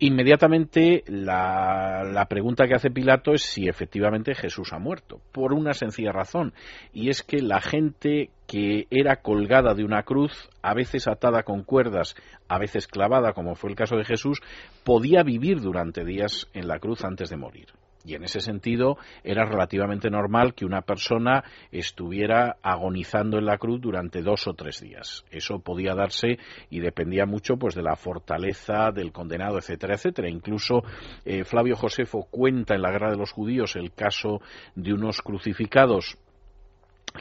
Inmediatamente 0.00 1.04
la, 1.06 2.26
pregunta 2.28 2.66
que 2.66 2.74
hace 2.74 2.90
Pilato 2.90 3.32
es 3.32 3.42
si 3.42 3.68
efectivamente 3.68 4.34
Jesús 4.34 4.72
ha 4.72 4.78
muerto, 4.78 5.20
por 5.32 5.52
una 5.52 5.72
sencilla 5.72 6.10
razón, 6.10 6.52
y 6.92 7.10
es 7.10 7.22
que 7.22 7.40
la 7.40 7.60
gente 7.60 8.30
que 8.48 8.86
era 8.90 9.22
colgada 9.22 9.74
de 9.74 9.84
una 9.84 10.02
cruz, 10.02 10.50
a 10.62 10.74
veces 10.74 11.06
atada 11.06 11.44
con 11.44 11.62
cuerdas, 11.62 12.16
a 12.48 12.58
veces 12.58 12.88
clavada, 12.88 13.32
como 13.32 13.54
fue 13.54 13.70
el 13.70 13.76
caso 13.76 13.96
de 13.96 14.04
Jesús, 14.04 14.40
podía 14.82 15.22
vivir 15.22 15.60
durante 15.60 16.04
días 16.04 16.48
en 16.52 16.66
la 16.66 16.80
cruz 16.80 17.04
antes 17.04 17.30
de 17.30 17.36
morir. 17.36 17.68
Y 18.04 18.14
en 18.14 18.24
ese 18.24 18.40
sentido 18.40 18.98
era 19.22 19.44
relativamente 19.44 20.10
normal 20.10 20.54
que 20.54 20.66
una 20.66 20.82
persona 20.82 21.42
estuviera 21.72 22.56
agonizando 22.62 23.38
en 23.38 23.46
la 23.46 23.58
cruz 23.58 23.80
durante 23.80 24.22
dos 24.22 24.46
o 24.46 24.54
tres 24.54 24.80
días. 24.80 25.24
Eso 25.30 25.60
podía 25.60 25.94
darse 25.94 26.38
y 26.70 26.80
dependía 26.80 27.24
mucho 27.26 27.56
pues 27.56 27.74
de 27.74 27.82
la 27.82 27.96
fortaleza 27.96 28.90
del 28.92 29.12
condenado, 29.12 29.58
etcétera, 29.58 29.94
etcétera. 29.94 30.28
Incluso 30.28 30.82
eh, 31.24 31.44
Flavio 31.44 31.76
Josefo 31.76 32.26
cuenta 32.30 32.74
en 32.74 32.82
la 32.82 32.90
Guerra 32.90 33.10
de 33.10 33.16
los 33.16 33.32
Judíos 33.32 33.76
el 33.76 33.92
caso 33.92 34.40
de 34.74 34.92
unos 34.92 35.22
crucificados 35.22 36.18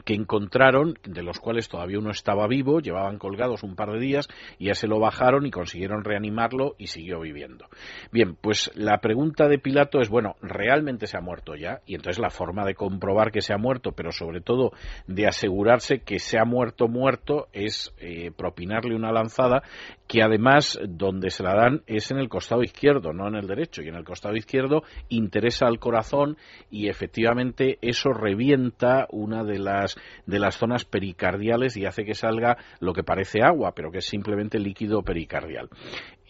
que 0.05 0.13
encontraron, 0.13 0.97
de 1.03 1.23
los 1.23 1.39
cuales 1.39 1.69
todavía 1.69 1.99
uno 1.99 2.11
estaba 2.11 2.47
vivo, 2.47 2.79
llevaban 2.79 3.17
colgados 3.19 3.63
un 3.63 3.75
par 3.75 3.91
de 3.91 3.99
días 3.99 4.27
y 4.57 4.65
ya 4.65 4.75
se 4.75 4.87
lo 4.87 4.99
bajaron 4.99 5.45
y 5.45 5.51
consiguieron 5.51 6.03
reanimarlo 6.03 6.75
y 6.77 6.87
siguió 6.87 7.19
viviendo. 7.19 7.67
Bien, 8.11 8.35
pues 8.35 8.71
la 8.75 8.97
pregunta 8.99 9.47
de 9.47 9.59
Pilato 9.59 9.99
es, 9.99 10.09
bueno, 10.09 10.35
¿realmente 10.41 11.07
se 11.07 11.17
ha 11.17 11.21
muerto 11.21 11.55
ya? 11.55 11.81
Y 11.85 11.95
entonces 11.95 12.19
la 12.19 12.29
forma 12.29 12.65
de 12.65 12.75
comprobar 12.75 13.31
que 13.31 13.41
se 13.41 13.53
ha 13.53 13.57
muerto, 13.57 13.91
pero 13.91 14.11
sobre 14.11 14.41
todo 14.41 14.71
de 15.07 15.27
asegurarse 15.27 15.99
que 15.99 16.19
se 16.19 16.39
ha 16.39 16.45
muerto 16.45 16.87
muerto, 16.87 17.47
es 17.53 17.93
eh, 17.99 18.31
propinarle 18.35 18.95
una 18.95 19.11
lanzada 19.11 19.63
que 20.07 20.21
además 20.21 20.79
donde 20.87 21.29
se 21.29 21.43
la 21.43 21.55
dan 21.55 21.81
es 21.87 22.11
en 22.11 22.17
el 22.17 22.29
costado 22.29 22.61
izquierdo, 22.61 23.13
no 23.13 23.27
en 23.27 23.35
el 23.35 23.47
derecho. 23.47 23.81
Y 23.81 23.87
en 23.87 23.95
el 23.95 24.03
costado 24.03 24.35
izquierdo 24.35 24.83
interesa 25.09 25.67
al 25.67 25.79
corazón 25.79 26.37
y 26.69 26.87
efectivamente 26.87 27.77
eso 27.81 28.11
revienta 28.11 29.07
una 29.11 29.43
de 29.43 29.59
las 29.59 29.82
de 30.25 30.39
las 30.39 30.57
zonas 30.57 30.85
pericardiales 30.85 31.77
y 31.77 31.85
hace 31.85 32.05
que 32.05 32.15
salga 32.15 32.57
lo 32.79 32.93
que 32.93 33.03
parece 33.03 33.41
agua, 33.41 33.73
pero 33.75 33.91
que 33.91 33.99
es 33.99 34.05
simplemente 34.05 34.59
líquido 34.59 35.03
pericardial. 35.03 35.69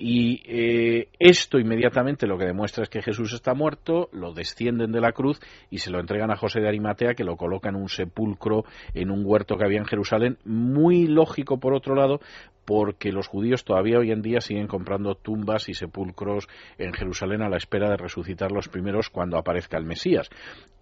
Y 0.06 0.42
eh, 0.48 1.08
esto 1.18 1.60
inmediatamente 1.60 2.28
lo 2.28 2.38
que 2.38 2.44
demuestra 2.44 2.84
es 2.84 2.90
que 2.90 3.02
Jesús 3.02 3.32
está 3.32 3.54
muerto, 3.54 4.10
lo 4.12 4.34
descienden 4.34 4.92
de 4.92 5.00
la 5.00 5.14
cruz 5.14 5.40
y 5.70 5.78
se 5.78 5.92
lo 5.92 6.02
entregan 6.02 6.30
a 6.30 6.36
José 6.36 6.60
de 6.60 6.68
Arimatea, 6.68 7.14
que 7.14 7.24
lo 7.24 7.38
coloca 7.38 7.70
en 7.70 7.78
un 7.78 7.88
sepulcro 7.88 8.66
en 8.94 9.10
un 9.10 9.24
huerto 9.24 9.56
que 9.56 9.64
había 9.64 9.80
en 9.80 9.86
Jerusalén. 9.86 10.38
Muy 10.44 11.08
lógico, 11.08 11.58
por 11.58 11.74
otro 11.74 11.96
lado, 11.96 12.20
porque 12.66 13.14
los 13.14 13.30
judíos 13.30 13.64
todavía 13.64 13.98
hoy 13.98 14.12
en 14.12 14.22
día 14.22 14.42
siguen 14.42 14.68
comprando 14.68 15.16
tumbas 15.16 15.70
y 15.70 15.74
sepulcros 15.74 16.50
en 16.78 16.92
Jerusalén 16.92 17.42
a 17.42 17.48
la 17.48 17.56
espera 17.56 17.90
de 17.90 17.96
resucitar 17.96 18.52
los 18.52 18.68
primeros 18.68 19.10
cuando 19.10 19.38
aparezca 19.38 19.78
el 19.78 19.86
Mesías. 19.86 20.30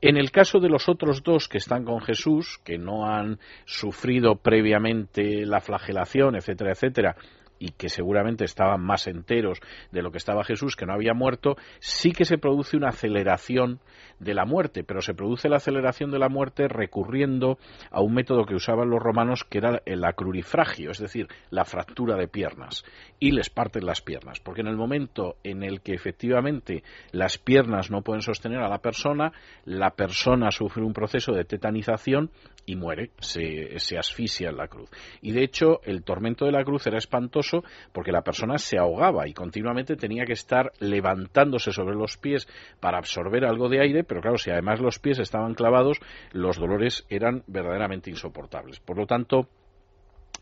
En 0.01 0.17
el 0.17 0.31
caso 0.31 0.59
de 0.59 0.69
los 0.69 0.89
otros 0.89 1.21
dos 1.21 1.47
que 1.47 1.59
están 1.59 1.85
con 1.85 2.01
Jesús, 2.01 2.59
que 2.63 2.79
no 2.79 3.05
han 3.05 3.37
sufrido 3.65 4.37
previamente 4.37 5.45
la 5.45 5.61
flagelación, 5.61 6.35
etcétera, 6.35 6.71
etcétera, 6.71 7.15
y 7.61 7.73
que 7.73 7.89
seguramente 7.89 8.43
estaban 8.43 8.81
más 8.81 9.05
enteros 9.05 9.59
de 9.91 10.01
lo 10.01 10.11
que 10.11 10.17
estaba 10.17 10.43
Jesús, 10.43 10.75
que 10.75 10.87
no 10.87 10.93
había 10.93 11.13
muerto, 11.13 11.57
sí 11.79 12.11
que 12.11 12.25
se 12.25 12.39
produce 12.39 12.75
una 12.75 12.89
aceleración 12.89 13.79
de 14.19 14.33
la 14.33 14.45
muerte, 14.45 14.83
pero 14.83 15.01
se 15.01 15.13
produce 15.13 15.47
la 15.47 15.57
aceleración 15.57 16.09
de 16.09 16.17
la 16.17 16.27
muerte 16.27 16.67
recurriendo 16.67 17.59
a 17.91 18.01
un 18.01 18.15
método 18.15 18.45
que 18.45 18.55
usaban 18.55 18.89
los 18.89 19.01
romanos 19.01 19.43
que 19.43 19.59
era 19.59 19.81
el 19.85 20.03
acrurifragio, 20.03 20.89
es 20.89 20.97
decir, 20.97 21.27
la 21.51 21.63
fractura 21.63 22.15
de 22.15 22.27
piernas, 22.27 22.83
y 23.19 23.31
les 23.31 23.51
parten 23.51 23.85
las 23.85 24.01
piernas, 24.01 24.39
porque 24.39 24.61
en 24.61 24.67
el 24.67 24.75
momento 24.75 25.35
en 25.43 25.61
el 25.61 25.81
que 25.81 25.93
efectivamente 25.93 26.83
las 27.11 27.37
piernas 27.37 27.91
no 27.91 28.01
pueden 28.01 28.23
sostener 28.23 28.59
a 28.59 28.69
la 28.69 28.79
persona, 28.79 29.33
la 29.65 29.91
persona 29.91 30.49
sufre 30.49 30.83
un 30.83 30.93
proceso 30.93 31.31
de 31.31 31.45
tetanización 31.45 32.31
y 32.65 32.75
muere, 32.75 33.11
se, 33.19 33.77
se 33.79 33.97
asfixia 33.97 34.49
en 34.49 34.57
la 34.57 34.67
cruz. 34.67 34.89
Y 35.21 35.31
de 35.31 35.43
hecho, 35.43 35.81
el 35.83 36.03
tormento 36.03 36.45
de 36.45 36.51
la 36.51 36.63
cruz 36.63 36.85
era 36.87 36.97
espantoso 36.97 37.50
porque 37.91 38.11
la 38.11 38.21
persona 38.21 38.57
se 38.57 38.77
ahogaba 38.77 39.27
y 39.27 39.33
continuamente 39.33 39.95
tenía 39.95 40.25
que 40.25 40.33
estar 40.33 40.71
levantándose 40.79 41.71
sobre 41.71 41.95
los 41.95 42.17
pies 42.17 42.47
para 42.79 42.97
absorber 42.97 43.45
algo 43.45 43.69
de 43.69 43.81
aire, 43.81 44.03
pero 44.03 44.21
claro, 44.21 44.37
si 44.37 44.51
además 44.51 44.79
los 44.79 44.99
pies 44.99 45.19
estaban 45.19 45.53
clavados, 45.53 45.99
los 46.31 46.57
dolores 46.57 47.05
eran 47.09 47.43
verdaderamente 47.47 48.09
insoportables. 48.09 48.79
Por 48.79 48.97
lo 48.97 49.05
tanto, 49.05 49.47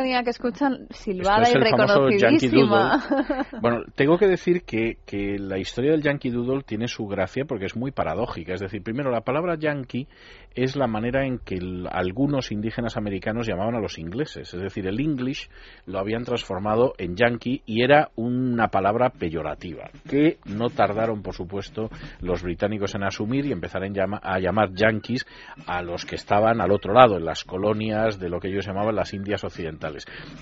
Sintonía 0.00 0.22
que 0.22 0.30
escuchan 0.30 0.86
silbada 0.90 1.50
y 1.50 1.54
reconocidísima. 1.54 3.04
bueno, 3.60 3.82
tengo 3.94 4.18
que 4.18 4.26
decir 4.26 4.62
que, 4.62 4.98
que 5.06 5.38
la 5.38 5.58
historia 5.58 5.92
del 5.92 6.02
Yankee 6.02 6.30
Doodle 6.30 6.62
tiene 6.62 6.88
su 6.88 7.06
gracia 7.06 7.44
porque 7.46 7.66
es 7.66 7.76
muy 7.76 7.90
paradójica. 7.90 8.54
Es 8.54 8.60
decir, 8.60 8.82
primero, 8.82 9.10
la 9.10 9.20
palabra 9.20 9.56
Yankee 9.58 10.08
es 10.54 10.76
la 10.76 10.86
manera 10.86 11.26
en 11.26 11.38
que 11.38 11.58
algunos 11.90 12.50
indígenas 12.50 12.96
americanos 12.96 13.46
llamaban 13.46 13.76
a 13.76 13.80
los 13.80 13.98
ingleses. 13.98 14.52
Es 14.52 14.60
decir, 14.60 14.86
el 14.86 15.00
English 15.00 15.48
lo 15.86 15.98
habían 15.98 16.24
transformado 16.24 16.94
en 16.98 17.16
Yankee 17.16 17.62
y 17.66 17.82
era 17.82 18.10
una 18.16 18.68
palabra 18.68 19.10
peyorativa 19.10 19.90
que 20.08 20.38
no 20.46 20.70
tardaron, 20.70 21.22
por 21.22 21.34
supuesto, 21.34 21.90
los 22.20 22.42
británicos 22.42 22.94
en 22.94 23.04
asumir 23.04 23.46
y 23.46 23.52
empezar 23.52 23.82
a 23.84 24.38
llamar 24.38 24.72
Yankees 24.74 25.26
a 25.66 25.82
los 25.82 26.04
que 26.04 26.16
estaban 26.16 26.60
al 26.60 26.72
otro 26.72 26.92
lado, 26.92 27.16
en 27.16 27.24
las 27.24 27.44
colonias 27.44 28.18
de 28.18 28.28
lo 28.28 28.40
que 28.40 28.48
ellos 28.48 28.66
llamaban 28.66 28.96
las 28.96 29.14
Indias 29.14 29.44
occidentales. 29.44 29.89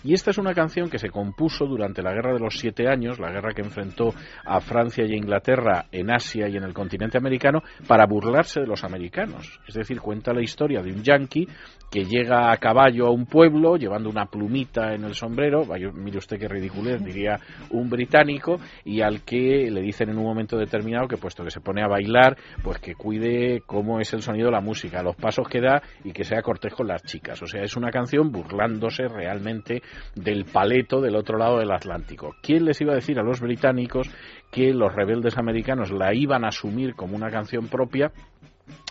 Y 0.04 0.14
esta 0.14 0.30
es 0.30 0.38
una 0.38 0.54
canción 0.54 0.90
que 0.90 0.98
se 0.98 1.10
compuso 1.10 1.66
durante 1.66 2.02
la 2.02 2.12
Guerra 2.12 2.34
de 2.34 2.40
los 2.40 2.58
Siete 2.58 2.88
Años, 2.88 3.18
la 3.18 3.30
guerra 3.30 3.52
que 3.54 3.62
enfrentó 3.62 4.14
a 4.44 4.60
Francia 4.60 5.04
y 5.06 5.12
a 5.12 5.16
Inglaterra 5.16 5.86
en 5.92 6.10
Asia 6.10 6.48
y 6.48 6.56
en 6.56 6.64
el 6.64 6.74
continente 6.74 7.18
americano, 7.18 7.62
para 7.86 8.06
burlarse 8.06 8.60
de 8.60 8.66
los 8.66 8.84
americanos. 8.84 9.60
Es 9.66 9.74
decir, 9.74 10.00
cuenta 10.00 10.32
la 10.32 10.42
historia 10.42 10.82
de 10.82 10.92
un 10.92 11.02
yankee 11.02 11.48
que 11.90 12.04
llega 12.04 12.52
a 12.52 12.56
caballo 12.58 13.06
a 13.06 13.10
un 13.10 13.26
pueblo 13.26 13.76
llevando 13.76 14.10
una 14.10 14.26
plumita 14.26 14.94
en 14.94 15.04
el 15.04 15.14
sombrero, 15.14 15.64
vaya, 15.64 15.90
mire 15.92 16.18
usted 16.18 16.38
qué 16.38 16.48
ridiculez, 16.48 17.02
diría 17.02 17.40
un 17.70 17.88
británico, 17.88 18.58
y 18.84 19.00
al 19.00 19.22
que 19.22 19.70
le 19.70 19.80
dicen 19.80 20.10
en 20.10 20.18
un 20.18 20.24
momento 20.24 20.56
determinado 20.56 21.08
que 21.08 21.16
puesto 21.16 21.44
que 21.44 21.50
se 21.50 21.60
pone 21.60 21.82
a 21.82 21.88
bailar, 21.88 22.36
pues 22.62 22.78
que 22.78 22.94
cuide 22.94 23.62
cómo 23.66 24.00
es 24.00 24.12
el 24.12 24.22
sonido 24.22 24.46
de 24.46 24.52
la 24.52 24.60
música, 24.60 25.02
los 25.02 25.16
pasos 25.16 25.48
que 25.48 25.60
da 25.60 25.82
y 26.04 26.12
que 26.12 26.24
sea 26.24 26.42
cortés 26.42 26.74
con 26.74 26.86
las 26.86 27.02
chicas. 27.02 27.40
O 27.42 27.46
sea, 27.46 27.62
es 27.62 27.76
una 27.76 27.90
canción 27.90 28.30
burlándose 28.30 29.08
realmente 29.08 29.82
del 30.14 30.44
paleto 30.44 31.00
del 31.00 31.16
otro 31.16 31.38
lado 31.38 31.58
del 31.58 31.70
Atlántico. 31.70 32.34
¿Quién 32.42 32.64
les 32.64 32.80
iba 32.80 32.92
a 32.92 32.96
decir 32.96 33.18
a 33.18 33.22
los 33.22 33.40
británicos 33.40 34.10
que 34.50 34.72
los 34.72 34.94
rebeldes 34.94 35.38
americanos 35.38 35.90
la 35.90 36.14
iban 36.14 36.44
a 36.44 36.48
asumir 36.48 36.94
como 36.94 37.16
una 37.16 37.30
canción 37.30 37.68
propia 37.68 38.12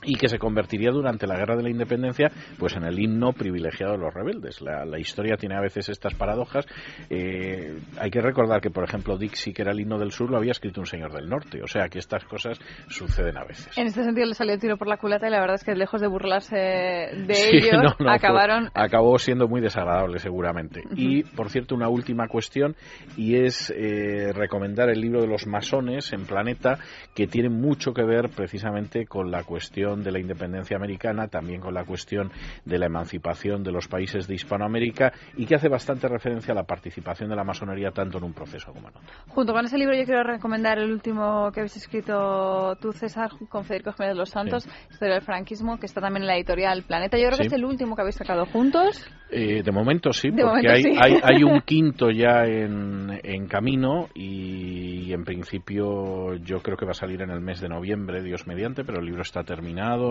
y 0.03 0.15
que 0.15 0.29
se 0.29 0.37
convertiría 0.37 0.91
durante 0.91 1.25
la 1.25 1.37
guerra 1.37 1.55
de 1.55 1.63
la 1.63 1.69
independencia 1.69 2.31
pues 2.57 2.75
en 2.75 2.83
el 2.83 2.99
himno 2.99 3.33
privilegiado 3.33 3.93
de 3.93 3.99
los 3.99 4.13
rebeldes. 4.13 4.61
La, 4.61 4.97
historia 4.99 5.37
tiene 5.37 5.55
a 5.55 5.61
veces 5.61 5.89
estas 5.89 6.15
paradojas. 6.15 6.65
Eh, 7.09 7.77
hay 7.99 8.09
que 8.09 8.21
recordar 8.21 8.61
que, 8.61 8.71
por 8.71 8.83
ejemplo, 8.83 9.17
Dixie, 9.17 9.53
que 9.53 9.61
era 9.61 9.71
el 9.71 9.79
himno 9.79 9.99
del 9.99 10.11
sur, 10.11 10.29
lo 10.29 10.37
había 10.37 10.51
escrito 10.51 10.81
un 10.81 10.87
señor 10.87 11.13
del 11.13 11.29
norte. 11.29 11.61
O 11.61 11.67
sea 11.67 11.87
que 11.87 11.99
estas 11.99 12.23
cosas 12.25 12.59
suceden 12.89 13.37
a 13.37 13.43
veces. 13.43 13.77
En 13.77 13.87
este 13.87 14.03
sentido 14.03 14.27
le 14.27 14.33
salió 14.33 14.53
el 14.53 14.59
tiro 14.59 14.77
por 14.77 14.87
la 14.87 14.97
culata 14.97 15.27
y 15.27 15.31
la 15.31 15.39
verdad 15.39 15.55
es 15.55 15.63
que 15.63 15.75
lejos 15.75 16.01
de 16.01 16.07
burlarse 16.07 16.55
de 16.55 17.49
ellos, 17.51 17.93
acabaron... 18.07 18.69
acabó 18.73 19.19
siendo 19.19 19.47
muy 19.47 19.61
desagradable 19.61 20.19
seguramente. 20.19 20.83
Y, 20.95 21.23
por 21.23 21.49
cierto, 21.49 21.75
una 21.75 21.89
última 21.89 22.27
cuestión 22.27 22.75
y 23.15 23.35
es 23.35 23.71
eh, 23.75 24.31
recomendar 24.33 24.89
el 24.89 24.99
libro 24.99 25.21
de 25.21 25.27
los 25.27 25.45
masones 25.45 26.11
en 26.13 26.25
Planeta 26.25 26.79
que 27.13 27.27
tiene 27.27 27.49
mucho 27.49 27.93
que 27.93 28.03
ver 28.03 28.29
precisamente 28.29 29.05
con 29.05 29.31
la 29.31 29.43
cuestión 29.43 29.66
de 29.71 30.11
la 30.11 30.19
independencia 30.19 30.75
americana, 30.75 31.27
también 31.27 31.61
con 31.61 31.73
la 31.73 31.83
cuestión 31.83 32.31
de 32.65 32.79
la 32.79 32.87
emancipación 32.87 33.63
de 33.63 33.71
los 33.71 33.87
países 33.87 34.27
de 34.27 34.35
Hispanoamérica 34.35 35.13
y 35.35 35.45
que 35.45 35.55
hace 35.55 35.69
bastante 35.69 36.07
referencia 36.07 36.53
a 36.53 36.55
la 36.55 36.63
participación 36.63 37.29
de 37.29 37.35
la 37.35 37.43
masonería 37.43 37.91
tanto 37.91 38.17
en 38.17 38.23
un 38.23 38.33
proceso 38.33 38.73
como 38.73 38.89
en 38.89 38.95
otro. 38.97 39.01
Junto 39.27 39.53
con 39.53 39.65
ese 39.65 39.77
libro 39.77 39.95
yo 39.95 40.05
quiero 40.05 40.23
recomendar 40.23 40.79
el 40.79 40.91
último 40.91 41.51
que 41.51 41.61
habéis 41.61 41.77
escrito 41.77 42.75
tú, 42.81 42.91
César, 42.91 43.31
con 43.49 43.65
Federico 43.65 43.91
Jiménez 43.91 44.15
de 44.15 44.19
los 44.19 44.29
Santos, 44.29 44.67
Historia 44.89 45.15
del 45.15 45.23
franquismo, 45.23 45.79
que 45.79 45.85
está 45.85 46.01
también 46.01 46.23
en 46.23 46.27
la 46.27 46.35
editorial 46.35 46.83
Planeta. 46.83 47.17
Yo 47.17 47.27
creo 47.27 47.37
que 47.37 47.47
es 47.47 47.53
el 47.53 47.65
último 47.65 47.95
que 47.95 48.01
habéis 48.01 48.15
sacado 48.15 48.45
juntos. 48.45 49.05
Eh, 49.29 49.61
de 49.61 49.71
momento 49.73 50.13
sí, 50.13 50.31
porque 50.31 50.69
hay, 50.69 50.83
Hay, 51.01 51.19
hay, 51.21 51.43
un 51.43 51.59
quinto 51.65 52.09
ya 52.09 52.45
en, 52.45 53.19
en 53.23 53.47
camino 53.47 54.07
y, 54.15 55.11
en 55.11 55.25
principio 55.25 56.35
yo 56.35 56.59
creo 56.61 56.77
que 56.77 56.85
va 56.85 56.91
a 56.91 56.93
salir 56.93 57.21
en 57.21 57.31
el 57.31 57.41
mes 57.41 57.59
de 57.59 57.67
noviembre, 57.67 58.23
Dios 58.23 58.47
mediante, 58.47 58.85
pero 58.85 58.99
el 58.99 59.05
libro 59.05 59.21
está 59.21 59.43
terminado, 59.43 59.56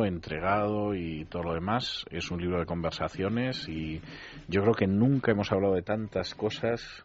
entregado 0.04 0.94
y 0.94 1.24
todo 1.26 1.44
lo 1.44 1.54
demás. 1.54 2.04
Es 2.11 2.30
un 2.30 2.40
libro 2.40 2.59
de 2.59 2.66
conversaciones 2.66 3.68
y 3.68 4.00
yo 4.48 4.62
creo 4.62 4.74
que 4.74 4.87
nunca 4.87 5.32
hemos 5.32 5.52
hablado 5.52 5.74
de 5.74 5.82
tantas 5.82 6.35
cosas 6.35 7.04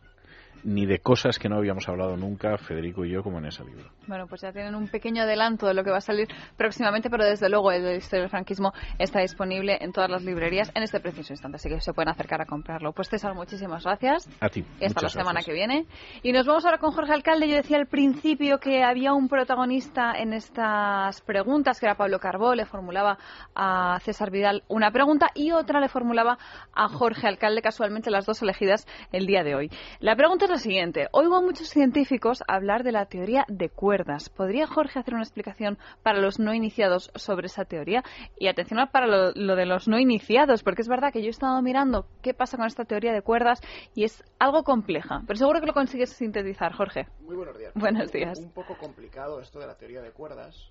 ni 0.64 0.86
de 0.86 1.00
cosas 1.00 1.40
que 1.40 1.50
no 1.50 1.58
habíamos 1.58 1.88
hablado 1.88 2.18
nunca, 2.18 2.58
Federico 2.58 3.06
y 3.06 3.12
yo, 3.12 3.24
como 3.24 3.40
en 3.40 3.46
ese 3.46 3.64
libro. 3.64 3.90
Bueno, 4.08 4.28
pues 4.28 4.42
ya 4.42 4.52
tienen 4.52 4.76
un 4.76 4.88
pequeño 4.88 5.24
adelanto 5.24 5.68
de 5.68 5.74
lo 5.74 5.84
que 5.84 5.92
va 5.92 5.98
a 5.98 6.02
salir 6.02 6.28
próximamente, 6.58 7.10
pero 7.10 7.26
desde 7.26 7.50
luego 7.50 7.72
el 7.72 7.98
Historia 7.98 8.22
del 8.22 8.30
Franquismo 8.30 8.74
está 9.00 9.22
disponible 9.22 9.78
en 9.82 9.92
todas 9.92 10.10
las 10.10 10.24
librerías 10.24 10.72
en 10.76 10.84
este 10.84 11.00
preciso 11.00 11.34
instante, 11.34 11.56
así 11.56 11.70
que 11.70 11.80
se 11.80 11.94
pueden 11.94 12.10
acercar 12.10 12.42
a 12.42 12.46
comprarlo. 12.46 12.94
Pues 12.94 13.10
César, 13.10 13.34
muchísimas 13.34 13.84
gracias. 13.84 14.30
A 14.40 14.50
ti. 14.50 14.66
Y 14.80 14.86
hasta 14.86 15.02
la 15.02 15.10
semana 15.10 15.42
que 15.42 15.54
viene. 15.54 15.86
Y 16.24 16.32
nos 16.32 16.46
vamos 16.46 16.66
ahora 16.66 16.78
con 16.78 16.92
Jorge 16.92 17.14
Alcalde. 17.14 17.48
Yo 17.48 17.56
decía 17.56 17.78
al 17.78 17.88
principio 17.88 18.60
que 18.60 18.84
había 18.84 19.14
un 19.14 19.28
protagonista 19.28 20.14
en 20.14 20.34
estas 20.34 21.22
preguntas, 21.22 21.80
que 21.80 21.86
era 21.86 21.96
Pablo 21.96 22.20
Carbó, 22.20 22.56
le 22.56 22.66
formulaba 22.66 23.18
a 23.56 24.00
César 24.02 24.32
Vidal 24.32 24.64
una 24.68 24.92
pregunta 24.92 25.28
y 25.36 25.52
otra 25.52 25.80
le 25.80 25.90
formulaba 25.90 26.38
a 26.74 26.88
Jorge 26.88 27.28
Alcalde, 27.28 27.62
casualmente 27.62 28.12
las 28.12 28.26
dos 28.26 28.42
elegidas 28.42 28.88
el 29.12 29.26
día 29.26 29.44
de 29.44 29.56
hoy. 29.56 29.70
La 30.00 30.16
pregunta 30.16 30.46
es 30.46 30.51
la 30.52 30.58
siguiente. 30.58 31.08
Oigo 31.14 31.38
a 31.38 31.42
muchos 31.42 31.70
científicos 31.70 32.44
hablar 32.46 32.84
de 32.84 32.92
la 32.92 33.06
teoría 33.06 33.46
de 33.48 33.70
cuerdas. 33.70 34.28
¿Podría 34.28 34.68
Jorge 34.68 35.00
hacer 35.00 35.14
una 35.14 35.24
explicación 35.24 35.78
para 36.04 36.20
los 36.20 36.40
no 36.40 36.54
iniciados 36.54 37.10
sobre 37.16 37.46
esa 37.46 37.64
teoría? 37.64 38.04
Y 38.38 38.50
atención 38.50 38.78
para 38.92 39.08
lo, 39.08 39.56
de 39.56 39.66
los 39.66 39.88
no 39.88 39.98
iniciados, 39.98 40.62
porque 40.64 40.82
es 40.82 40.90
verdad 40.90 41.14
que 41.14 41.22
yo 41.22 41.28
he 41.28 41.30
estado 41.30 41.62
mirando 41.62 42.06
qué 42.22 42.34
pasa 42.34 42.58
con 42.58 42.66
esta 42.66 42.84
teoría 42.84 43.14
de 43.14 43.22
cuerdas 43.22 43.62
y 43.96 44.04
es 44.04 44.26
algo 44.40 44.64
compleja. 44.64 45.22
Pero 45.26 45.38
seguro 45.38 45.62
que 45.62 45.68
lo 45.68 45.74
consigues 45.74 46.10
sintetizar, 46.10 46.74
Jorge. 46.74 47.08
Muy 47.22 47.38
buenos 47.38 47.58
días. 47.58 47.72
Buenos 47.74 48.12
días. 48.12 48.38
Un, 48.38 48.52
poco 48.52 48.78
complicado 48.78 49.40
esto 49.40 49.58
de 49.58 49.68
la 49.68 49.78
teoría 49.78 50.02
de 50.02 50.12
cuerdas. 50.12 50.70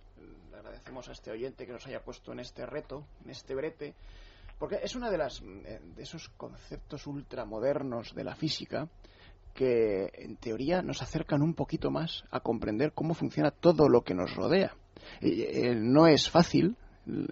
Le 0.50 0.58
agradecemos 0.58 1.08
a 1.08 1.12
este 1.12 1.30
oyente 1.30 1.64
que 1.64 1.72
nos 1.72 1.86
haya 1.86 2.02
puesto 2.02 2.32
en 2.32 2.40
este 2.40 2.66
reto, 2.66 3.06
en 3.24 3.30
este 3.30 3.54
brete 3.54 3.94
porque 4.58 4.78
es 4.82 4.94
uno 4.94 5.10
de, 5.10 5.16
las, 5.16 5.40
eh, 5.40 5.80
de 5.82 6.02
esos 6.02 6.28
conceptos 6.28 7.06
ultramodernos 7.06 8.14
de 8.14 8.24
la 8.24 8.34
física 8.34 8.90
que 9.54 10.10
en 10.14 10.36
teoría 10.36 10.82
nos 10.82 11.02
acercan 11.02 11.42
un 11.42 11.54
poquito 11.54 11.90
más 11.90 12.24
a 12.30 12.40
comprender 12.40 12.92
cómo 12.92 13.14
funciona 13.14 13.50
todo 13.50 13.88
lo 13.88 14.02
que 14.02 14.14
nos 14.14 14.34
rodea. 14.34 14.74
Eh, 15.20 15.74
no 15.76 16.06
es 16.06 16.28
fácil, 16.30 16.76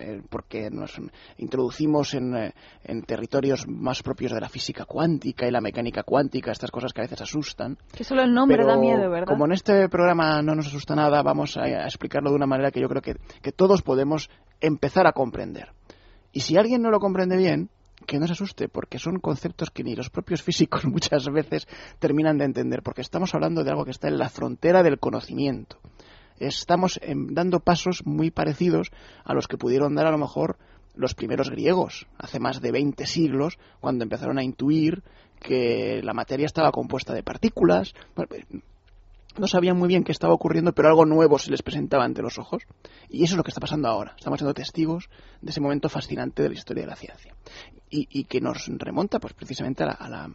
eh, 0.00 0.22
porque 0.28 0.70
nos 0.70 0.98
introducimos 1.36 2.14
en, 2.14 2.34
eh, 2.34 2.54
en, 2.84 3.02
territorios 3.02 3.68
más 3.68 4.02
propios 4.02 4.32
de 4.32 4.40
la 4.40 4.48
física 4.48 4.86
cuántica 4.86 5.46
y 5.46 5.50
la 5.50 5.60
mecánica 5.60 6.02
cuántica, 6.02 6.50
estas 6.50 6.70
cosas 6.70 6.92
que 6.92 7.02
a 7.02 7.04
veces 7.04 7.20
asustan. 7.20 7.76
Que 7.92 8.02
solo 8.02 8.22
el 8.22 8.32
nombre 8.32 8.64
da 8.64 8.76
miedo, 8.76 9.10
¿verdad? 9.10 9.26
Como 9.26 9.44
en 9.44 9.52
este 9.52 9.88
programa 9.88 10.42
no 10.42 10.54
nos 10.54 10.66
asusta 10.66 10.96
nada, 10.96 11.22
vamos 11.22 11.56
a, 11.56 11.62
a 11.62 11.84
explicarlo 11.84 12.30
de 12.30 12.36
una 12.36 12.46
manera 12.46 12.70
que 12.70 12.80
yo 12.80 12.88
creo 12.88 13.02
que, 13.02 13.16
que 13.42 13.52
todos 13.52 13.82
podemos 13.82 14.30
empezar 14.60 15.06
a 15.06 15.12
comprender. 15.12 15.72
Y 16.32 16.40
si 16.40 16.56
alguien 16.56 16.82
no 16.82 16.90
lo 16.90 16.98
comprende 16.98 17.36
bien, 17.36 17.70
que 18.08 18.18
no 18.18 18.26
se 18.26 18.32
asuste, 18.32 18.68
porque 18.68 18.98
son 18.98 19.20
conceptos 19.20 19.70
que 19.70 19.84
ni 19.84 19.94
los 19.94 20.08
propios 20.08 20.42
físicos 20.48 20.86
muchas 20.86 21.28
veces 21.28 21.68
terminan 22.00 22.38
de 22.38 22.46
entender, 22.46 22.82
porque 22.82 23.02
estamos 23.02 23.34
hablando 23.34 23.62
de 23.62 23.70
algo 23.70 23.84
que 23.84 23.92
está 23.92 24.08
en 24.08 24.18
la 24.18 24.30
frontera 24.30 24.82
del 24.82 24.98
conocimiento. 24.98 25.78
Estamos 26.40 26.98
em, 27.02 27.34
dando 27.34 27.60
pasos 27.60 28.06
muy 28.06 28.30
parecidos 28.30 28.90
a 29.24 29.34
los 29.34 29.46
que 29.46 29.58
pudieron 29.58 29.94
dar 29.94 30.06
a 30.06 30.10
lo 30.10 30.18
mejor 30.18 30.56
los 30.94 31.14
primeros 31.14 31.50
griegos, 31.50 32.06
hace 32.16 32.40
más 32.40 32.60
de 32.60 32.72
20 32.72 33.06
siglos, 33.06 33.58
cuando 33.78 34.04
empezaron 34.04 34.38
a 34.38 34.42
intuir 34.42 35.02
que 35.38 36.00
la 36.02 36.14
materia 36.14 36.46
estaba 36.46 36.72
compuesta 36.72 37.12
de 37.12 37.22
partículas 37.22 37.94
no 39.38 39.46
sabían 39.46 39.76
muy 39.76 39.88
bien 39.88 40.04
qué 40.04 40.12
estaba 40.12 40.34
ocurriendo, 40.34 40.72
pero 40.72 40.88
algo 40.88 41.06
nuevo 41.06 41.38
se 41.38 41.50
les 41.50 41.62
presentaba 41.62 42.04
ante 42.04 42.22
los 42.22 42.38
ojos. 42.38 42.62
Y 43.08 43.24
eso 43.24 43.34
es 43.34 43.36
lo 43.36 43.44
que 43.44 43.50
está 43.50 43.60
pasando 43.60 43.88
ahora. 43.88 44.14
Estamos 44.16 44.38
siendo 44.38 44.54
testigos 44.54 45.08
de 45.40 45.50
ese 45.50 45.60
momento 45.60 45.88
fascinante 45.88 46.42
de 46.42 46.48
la 46.48 46.54
historia 46.54 46.84
de 46.84 46.90
la 46.90 46.96
ciencia. 46.96 47.34
Y, 47.90 48.24
que 48.24 48.40
nos 48.42 48.66
remonta, 48.66 49.18
pues 49.18 49.32
precisamente 49.32 49.82
a 49.82 50.08
la, 50.08 50.30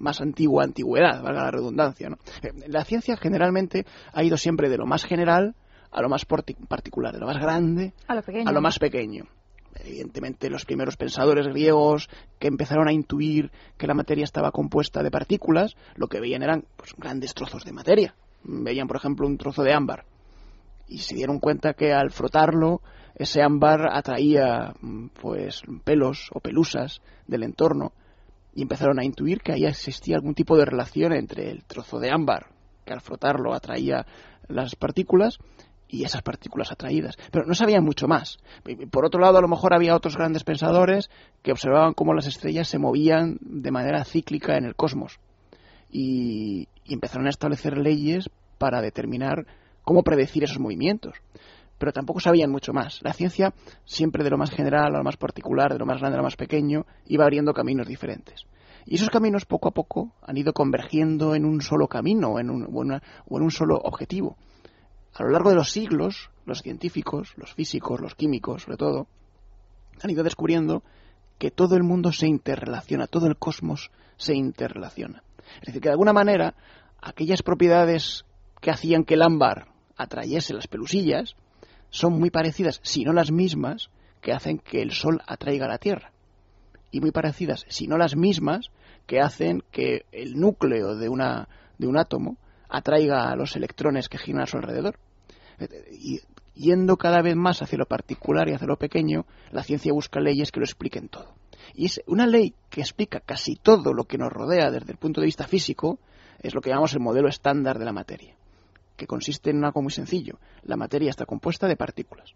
más 0.00 0.20
antigua 0.20 0.64
antigüedad, 0.64 1.22
valga 1.22 1.44
la 1.44 1.50
redundancia. 1.52 2.08
Eh, 2.42 2.52
la 2.66 2.84
ciencia 2.84 3.16
generalmente 3.16 3.86
ha 4.12 4.24
ido 4.24 4.36
siempre 4.36 4.68
de 4.68 4.78
lo 4.78 4.84
más 4.84 5.04
general 5.04 5.54
a 5.92 6.02
lo 6.02 6.08
más 6.08 6.24
particular, 6.24 7.14
de 7.14 7.20
lo 7.20 7.26
más 7.26 7.38
grande 7.38 7.92
a 8.08 8.52
lo, 8.52 8.60
más 8.60 8.78
pequeño 8.78 9.26
evidentemente 9.74 10.50
los 10.50 10.64
primeros 10.64 10.96
pensadores 10.96 11.46
griegos 11.48 12.08
que 12.38 12.48
empezaron 12.48 12.88
a 12.88 12.92
intuir 12.92 13.50
que 13.76 13.86
la 13.86 13.94
materia 13.94 14.24
estaba 14.24 14.52
compuesta 14.52 15.02
de 15.02 15.10
partículas, 15.10 15.76
lo 15.96 16.08
que 16.08 16.20
veían 16.20 16.42
eran 16.42 16.64
pues, 16.76 16.94
grandes 16.96 17.34
trozos 17.34 17.64
de 17.64 17.72
materia 17.72 18.14
veían, 18.44 18.88
por 18.88 18.96
ejemplo, 18.96 19.26
un 19.26 19.38
trozo 19.38 19.62
de 19.62 19.72
ámbar 19.72 20.04
y 20.88 20.98
se 20.98 21.14
dieron 21.14 21.38
cuenta 21.38 21.74
que 21.74 21.92
al 21.92 22.10
frotarlo 22.10 22.82
ese 23.14 23.42
ámbar 23.42 23.88
atraía 23.92 24.74
mm, 24.80 25.08
pues 25.20 25.62
pelos 25.84 26.30
o 26.32 26.40
pelusas 26.40 27.00
del 27.26 27.44
entorno 27.44 27.92
y 28.54 28.62
empezaron 28.62 28.98
a 28.98 29.04
intuir 29.04 29.40
que 29.40 29.52
ahí 29.52 29.64
existía 29.64 30.16
algún 30.16 30.34
tipo 30.34 30.56
de 30.56 30.66
relación 30.66 31.12
entre 31.12 31.50
el 31.50 31.64
trozo 31.64 31.98
de 31.98 32.10
ámbar 32.10 32.48
que 32.84 32.92
al 32.92 33.00
frotarlo 33.00 33.54
atraía 33.54 34.06
las 34.48 34.76
partículas 34.76 35.38
y 35.88 36.04
esas 36.04 36.22
partículas 36.22 36.72
atraídas. 36.72 37.16
Pero 37.30 37.44
no 37.46 37.54
sabían 37.54 37.84
mucho 37.84 38.08
más. 38.08 38.38
Por 38.90 39.04
otro 39.04 39.20
lado, 39.20 39.38
a 39.38 39.42
lo 39.42 39.48
mejor 39.48 39.74
había 39.74 39.94
otros 39.94 40.16
grandes 40.16 40.42
pensadores 40.42 41.10
que 41.42 41.52
observaban 41.52 41.92
cómo 41.92 42.14
las 42.14 42.26
estrellas 42.26 42.66
se 42.66 42.78
movían 42.78 43.38
de 43.40 43.70
manera 43.70 44.04
cíclica 44.04 44.56
en 44.56 44.64
el 44.64 44.74
cosmos 44.74 45.20
y, 45.92 46.68
empezaron 46.86 47.26
a 47.26 47.30
establecer 47.30 47.78
leyes 47.78 48.28
para 48.58 48.80
determinar 48.80 49.46
cómo 49.82 50.02
predecir 50.02 50.42
esos 50.42 50.58
movimientos. 50.58 51.14
Pero 51.78 51.92
tampoco 51.92 52.20
sabían 52.20 52.50
mucho 52.50 52.72
más. 52.72 53.00
La 53.02 53.12
ciencia, 53.12 53.54
siempre 53.84 54.24
de 54.24 54.30
lo 54.30 54.38
más 54.38 54.50
general 54.50 54.94
a 54.94 54.98
lo 54.98 55.04
más 55.04 55.16
particular, 55.16 55.72
de 55.72 55.78
lo 55.78 55.86
más 55.86 56.00
grande 56.00 56.16
a 56.16 56.18
lo 56.18 56.24
más 56.24 56.36
pequeño, 56.36 56.86
iba 57.06 57.24
abriendo 57.24 57.52
caminos 57.52 57.86
diferentes. 57.86 58.46
Y 58.84 58.96
esos 58.96 59.10
caminos 59.10 59.44
poco 59.44 59.68
a 59.68 59.72
poco 59.72 60.12
han 60.22 60.36
ido 60.36 60.52
convergiendo 60.52 61.34
en 61.34 61.44
un 61.44 61.60
solo 61.60 61.86
camino 61.86 62.38
en 62.40 62.50
un, 62.50 62.64
o 62.64 63.36
en 63.38 63.42
un 63.42 63.50
solo 63.50 63.76
objetivo. 63.76 64.36
A 65.14 65.22
lo 65.22 65.30
largo 65.30 65.50
de 65.50 65.56
los 65.56 65.70
siglos, 65.70 66.30
los 66.46 66.62
científicos, 66.62 67.34
los 67.36 67.52
físicos, 67.54 68.00
los 68.00 68.14
químicos, 68.14 68.62
sobre 68.62 68.76
todo, 68.76 69.06
han 70.02 70.10
ido 70.10 70.24
descubriendo 70.24 70.82
que 71.38 71.50
todo 71.50 71.76
el 71.76 71.82
mundo 71.82 72.12
se 72.12 72.26
interrelaciona, 72.26 73.06
todo 73.06 73.26
el 73.26 73.36
cosmos 73.36 73.90
se 74.16 74.34
interrelaciona. 74.34 75.22
Es 75.60 75.66
decir, 75.66 75.80
que 75.80 75.88
de 75.88 75.92
alguna 75.92 76.12
manera 76.12 76.54
aquellas 77.00 77.42
propiedades 77.42 78.24
que 78.60 78.70
hacían 78.70 79.04
que 79.04 79.14
el 79.14 79.22
ámbar 79.22 79.68
atrayese 79.96 80.54
las 80.54 80.68
pelusillas 80.68 81.36
son 81.90 82.18
muy 82.18 82.30
parecidas, 82.30 82.80
si 82.82 83.04
no 83.04 83.12
las 83.12 83.30
mismas, 83.30 83.90
que 84.20 84.32
hacen 84.32 84.58
que 84.58 84.80
el 84.80 84.92
Sol 84.92 85.20
atraiga 85.26 85.68
la 85.68 85.78
Tierra. 85.78 86.12
Y 86.90 87.00
muy 87.00 87.10
parecidas, 87.10 87.66
si 87.68 87.86
no 87.86 87.98
las 87.98 88.16
mismas, 88.16 88.70
que 89.06 89.20
hacen 89.20 89.62
que 89.70 90.06
el 90.12 90.38
núcleo 90.38 90.96
de, 90.96 91.08
una, 91.08 91.48
de 91.78 91.86
un 91.86 91.98
átomo 91.98 92.38
atraiga 92.68 93.30
a 93.30 93.36
los 93.36 93.56
electrones 93.56 94.08
que 94.08 94.18
giran 94.18 94.42
a 94.42 94.46
su 94.46 94.56
alrededor. 94.56 94.98
Y 95.90 96.20
yendo 96.54 96.96
cada 96.96 97.20
vez 97.20 97.36
más 97.36 97.62
hacia 97.62 97.78
lo 97.78 97.86
particular 97.86 98.48
y 98.48 98.54
hacia 98.54 98.66
lo 98.66 98.76
pequeño, 98.76 99.26
la 99.50 99.62
ciencia 99.62 99.92
busca 99.92 100.20
leyes 100.20 100.52
que 100.52 100.60
lo 100.60 100.64
expliquen 100.64 101.08
todo. 101.08 101.34
Y 101.74 101.86
es 101.86 102.00
una 102.06 102.26
ley 102.26 102.54
que 102.70 102.80
explica 102.80 103.20
casi 103.20 103.56
todo 103.56 103.92
lo 103.92 104.04
que 104.04 104.18
nos 104.18 104.32
rodea 104.32 104.70
desde 104.70 104.92
el 104.92 104.98
punto 104.98 105.20
de 105.20 105.26
vista 105.26 105.46
físico, 105.46 105.98
es 106.40 106.54
lo 106.54 106.60
que 106.60 106.70
llamamos 106.70 106.94
el 106.94 107.00
modelo 107.00 107.28
estándar 107.28 107.78
de 107.78 107.84
la 107.84 107.92
materia, 107.92 108.34
que 108.96 109.06
consiste 109.06 109.50
en 109.50 109.64
algo 109.64 109.82
muy 109.82 109.92
sencillo. 109.92 110.38
La 110.62 110.76
materia 110.76 111.10
está 111.10 111.24
compuesta 111.24 111.68
de 111.68 111.76
partículas. 111.76 112.34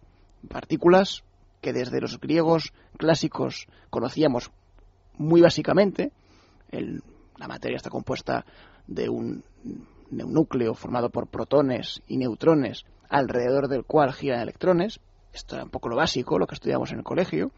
Partículas 0.49 1.25
que 1.61 1.73
desde 1.73 2.01
los 2.01 2.21
griegos 2.21 2.73
clásicos 2.97 3.67
conocíamos 3.91 4.51
muy 5.19 5.41
básicamente. 5.41 6.13
la 6.71 7.49
materia 7.49 7.77
está 7.77 7.91
compuesta 7.91 8.45
de 8.87 9.09
un, 9.09 9.43
de 10.11 10.25
un 10.25 10.33
núcleo 10.33 10.75
formado 10.75 11.11
por 11.11 11.27
protones 11.27 12.03
y 12.07 12.17
neutrones 12.17 12.85
alrededor 13.09 13.69
del 13.69 13.85
cual 13.85 14.13
giran 14.13 14.41
electrones. 14.41 15.01
Esto 15.33 15.57
era 15.57 15.65
un 15.65 15.71
poco 15.71 15.89
lo 15.89 15.97
básico, 15.97 16.39
lo 16.39 16.47
que 16.47 16.55
estudiamos 16.55 16.93
en 16.93 16.99
el 16.99 17.05
colegio. 17.05 17.51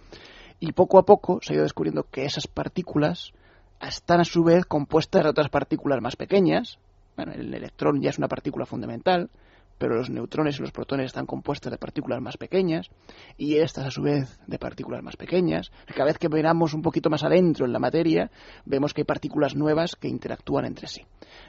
Y 0.61 0.73
poco 0.73 0.99
a 0.99 1.05
poco 1.05 1.39
se 1.43 1.53
ha 1.53 1.55
ido 1.55 1.63
descubriendo 1.63 2.05
que 2.11 2.25
esas 2.25 2.47
partículas 2.47 3.33
están 3.81 4.21
a 4.21 4.25
su 4.25 4.43
vez 4.43 4.65
compuestas 4.67 5.23
de 5.23 5.31
otras 5.31 5.51
partículas 5.51 6.01
más 6.01 6.17
pequeñas. 6.17 6.79
Bueno, 7.17 7.33
el 7.33 7.55
electrón 7.55 8.01
ya 8.01 8.11
es 8.11 8.19
una 8.19 8.29
partícula 8.29 8.67
fundamental, 8.67 9.31
pero 9.79 9.95
los 9.95 10.11
neutrones 10.11 10.59
y 10.59 10.63
los 10.63 10.73
protones 10.73 11.07
están 11.07 11.27
compuestos 11.27 11.71
de 11.71 11.79
partículas 11.79 12.21
más 12.21 12.37
pequeñas, 12.37 12.91
y 13.37 13.57
estas 13.57 13.87
a 13.87 13.91
su 13.91 14.03
vez 14.03 14.41
de 14.47 14.59
partículas 14.59 15.03
más 15.03 15.17
pequeñas. 15.17 15.71
Cada 15.87 16.07
vez 16.07 16.19
que 16.19 16.29
miramos 16.29 16.75
un 16.75 16.83
poquito 16.83 17.11
más 17.11 17.23
adentro 17.23 17.65
en 17.65 17.73
la 17.73 17.79
materia, 17.79 18.31
vemos 18.65 18.93
que 18.93 19.03
hay 19.03 19.07
partículas 19.07 19.55
nuevas 19.55 19.95
que 19.95 20.09
interactúan 20.09 20.65
entre 20.65 20.89
sí. 20.89 21.03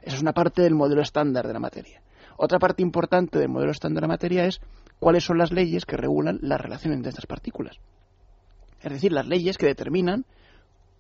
Esa 0.04 0.16
es 0.16 0.22
una 0.22 0.34
parte 0.34 0.62
del 0.62 0.76
modelo 0.76 1.02
estándar 1.02 1.48
de 1.48 1.54
la 1.54 1.60
materia. 1.60 2.02
Otra 2.38 2.60
parte 2.60 2.84
importante 2.84 3.40
del 3.40 3.50
modelo 3.50 3.72
estándar 3.72 4.02
de 4.02 4.08
la 4.08 4.14
materia 4.14 4.46
es 4.46 4.62
cuáles 5.00 5.24
son 5.24 5.40
las 5.40 5.52
leyes 5.52 5.86
que 5.86 5.98
regulan 5.98 6.40
la 6.42 6.58
relación 6.58 6.94
entre 6.94 7.10
estas 7.10 7.26
partículas. 7.26 7.80
Es 8.82 8.92
decir, 8.92 9.12
las 9.12 9.28
leyes 9.28 9.58
que 9.58 9.66
determinan 9.66 10.26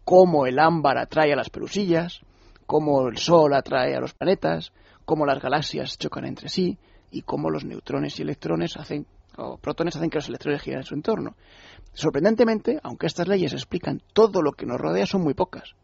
cómo 0.04 0.46
el 0.46 0.60
ámbar 0.60 0.98
atrae 0.98 1.34
a 1.34 1.36
las 1.36 1.50
pelusillas, 1.50 2.22
cómo 2.65 3.08
el 3.08 3.18
Sol 3.18 3.54
atrae 3.54 3.96
a 3.96 4.00
los 4.00 4.13
planetas, 4.13 4.74
cómo 5.06 5.26
las 5.26 5.42
galaxias 5.42 5.98
chocan 5.98 6.26
entre 6.26 6.50
sí 6.50 6.78
y 7.12 7.22
cómo 7.22 7.50
los 7.50 7.63
neutrones 7.63 8.20
y 8.20 8.24
electrones 8.24 8.76
hacen 8.78 9.06
o 9.38 9.58
protones 9.58 9.96
hacen 9.96 10.10
que 10.10 10.18
los 10.18 10.28
electrones 10.28 10.62
giren 10.62 10.80
en 10.80 10.86
su 10.86 10.96
entorno. 10.96 11.36
Sorprendentemente, 11.94 12.80
aunque 12.84 13.08
estas 13.08 13.28
leyes 13.28 13.54
explican 13.54 14.02
todo 14.13 14.42
lo 14.42 14.52
que 14.52 14.65
nos 14.65 14.80
rodea, 14.80 15.06
son 15.06 15.22
muy 15.22 15.34
pocas. 15.34 15.76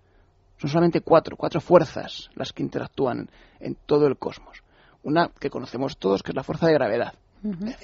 Son 0.58 0.70
solamente 0.70 1.02
cuatro, 1.02 1.38
cuatro 1.38 1.62
fuerzas 1.62 2.30
las 2.36 2.52
que 2.52 2.64
interactúan 2.64 3.30
en 3.60 3.76
todo 3.86 4.08
el 4.08 4.18
cosmos. 4.18 4.64
Una 5.04 5.30
que 5.40 5.50
conocemos 5.50 5.98
todos, 5.98 6.24
que 6.24 6.32
es 6.32 6.36
la 6.36 6.44
fuerza 6.44 6.68
de 6.68 6.74
gravedad. 6.74 7.14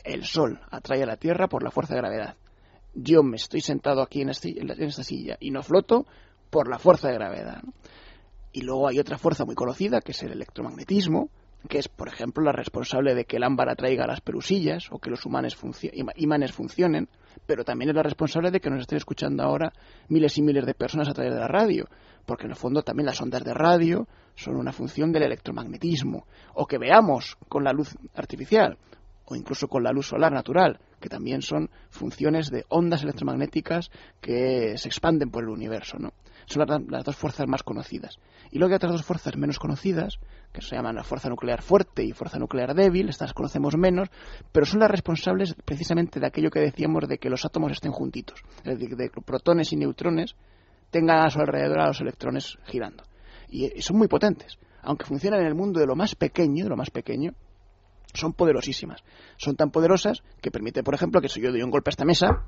El 0.04 0.26
Sol 0.26 0.60
atrae 0.72 1.04
a 1.04 1.06
la 1.06 1.18
Tierra 1.18 1.48
por 1.48 1.64
la 1.64 1.72
fuerza 1.72 1.94
de 1.94 2.02
gravedad 2.02 2.36
yo 2.94 3.24
me 3.24 3.38
estoy 3.38 3.62
sentado 3.62 4.02
aquí 4.02 4.22
en, 4.22 4.30
este, 4.30 4.56
esta 4.80 5.04
silla 5.04 5.38
y 5.40 5.52
no 5.52 5.64
floto 5.64 6.06
por 6.50 6.70
la 6.70 6.80
fuerza 6.80 7.08
de 7.08 7.16
gravedad. 7.16 7.62
Y 8.52 8.62
luego 8.62 8.88
hay 8.88 9.00
otra 9.00 9.18
fuerza 9.18 9.46
muy 9.46 9.56
conocida, 9.56 10.02
que 10.02 10.12
es 10.12 10.24
el 10.24 10.34
electromagnetismo, 10.34 11.30
que 11.70 11.78
es, 11.78 11.88
por 11.88 12.08
ejemplo, 12.08 12.44
la 12.44 12.52
responsable 12.52 13.16
de 13.16 13.26
que 13.26 13.38
el 13.38 13.44
ámbar 13.44 13.70
atraiga 13.70 14.08
las 14.08 14.22
pelusillas 14.22 14.92
o 14.92 15.00
que 15.00 15.10
los 15.10 15.26
imanes 15.26 15.56
funcionen, 16.52 17.08
pero 17.46 17.64
también 17.64 17.90
es 17.90 17.96
la 17.96 18.04
responsable 18.04 18.52
de 18.52 18.60
que 18.60 18.70
nos 18.70 18.82
estén 18.82 18.98
escuchando 18.98 19.44
ahora 19.44 19.72
miles 20.10 20.38
y 20.38 20.42
miles 20.42 20.66
de 20.66 20.74
personas 20.74 21.08
a 21.08 21.14
través 21.14 21.34
de 21.34 21.40
la 21.40 21.48
radio, 21.48 21.88
porque 22.26 22.46
en 22.46 22.52
el 22.52 22.58
fondo 22.58 22.82
también 22.82 23.06
las 23.06 23.22
ondas 23.22 23.44
de 23.44 23.54
radio 23.54 24.08
son 24.36 24.56
una 24.56 24.74
función 24.74 25.12
del 25.12 25.24
electromagnetismo, 25.24 26.26
o 26.56 26.66
que 26.66 26.78
veamos 26.78 27.38
con 27.48 27.64
la 27.64 27.74
luz 27.74 27.96
artificial, 28.16 28.78
o 29.26 29.36
incluso 29.36 29.68
con 29.68 29.84
la 29.84 29.92
luz 29.92 30.08
solar 30.08 30.32
natural, 30.32 30.80
que 31.02 31.10
también 31.10 31.42
son 31.42 31.70
funciones 31.90 32.50
de 32.50 32.66
ondas 32.70 33.04
electromagnéticas 33.04 33.92
que 34.22 34.78
se 34.78 34.88
expanden 34.88 35.30
por 35.30 35.44
el 35.44 35.50
universo. 35.50 35.98
¿no? 36.00 36.14
Son 36.46 36.66
las, 36.88 37.04
dos 37.04 37.16
fuerzas 37.16 37.48
más 37.48 37.64
conocidas. 37.64 38.18
Y 38.52 38.60
luego 38.60 38.72
hay 38.72 38.78
otras 38.78 38.94
dos 38.94 39.04
fuerzas 39.04 39.36
menos 39.36 39.60
conocidas, 39.60 40.20
que 40.54 40.62
se 40.62 40.76
llaman 40.76 40.96
la 40.96 41.04
fuerza 41.04 41.30
nuclear 41.30 41.62
fuerte 41.62 42.04
y 42.04 42.14
fuerza 42.14 42.40
nuclear 42.40 42.74
débil, 42.74 43.10
estas 43.10 43.34
conocemos 43.34 43.76
menos, 43.78 44.10
pero 44.52 44.66
son 44.66 44.80
las 44.80 44.92
responsables 44.92 45.56
precisamente 45.66 46.20
de 46.20 46.28
aquello 46.28 46.50
que 46.50 46.60
decíamos 46.60 47.08
de 47.08 47.18
que 47.18 47.30
los 47.30 47.46
átomos 47.46 47.72
estén 47.72 47.92
juntitos, 47.92 48.44
es 48.64 48.78
decir, 48.78 48.96
de 48.96 49.10
que 49.10 49.22
protones 49.22 49.72
y 49.72 49.78
neutrones 49.78 50.36
tengan 50.90 51.26
a 51.26 51.30
su 51.30 51.40
alrededor 51.40 51.80
a 51.80 51.88
los 51.88 52.02
electrones 52.02 52.58
girando. 52.66 53.04
y 53.50 53.82
son 53.82 53.98
muy 53.98 54.08
potentes, 54.08 54.58
aunque 54.82 55.06
funcionan 55.06 55.42
en 55.42 55.48
el 55.48 55.56
mundo 55.56 55.80
de 55.80 55.86
lo 55.86 55.96
más 55.96 56.16
pequeño, 56.16 56.66
de 56.66 56.70
lo 56.70 56.78
más 56.78 56.90
pequeño, 56.90 57.34
son 58.14 58.34
poderosísimas. 58.34 59.04
Son 59.38 59.56
tan 59.56 59.72
poderosas 59.72 60.24
que 60.42 60.52
permite, 60.52 60.84
por 60.84 60.94
ejemplo, 60.94 61.22
que 61.22 61.30
si 61.30 61.42
yo 61.42 61.52
doy 61.52 61.62
un 61.62 61.72
golpe 61.72 61.90
a 61.90 61.92
esta 61.92 62.06
mesa, 62.06 62.44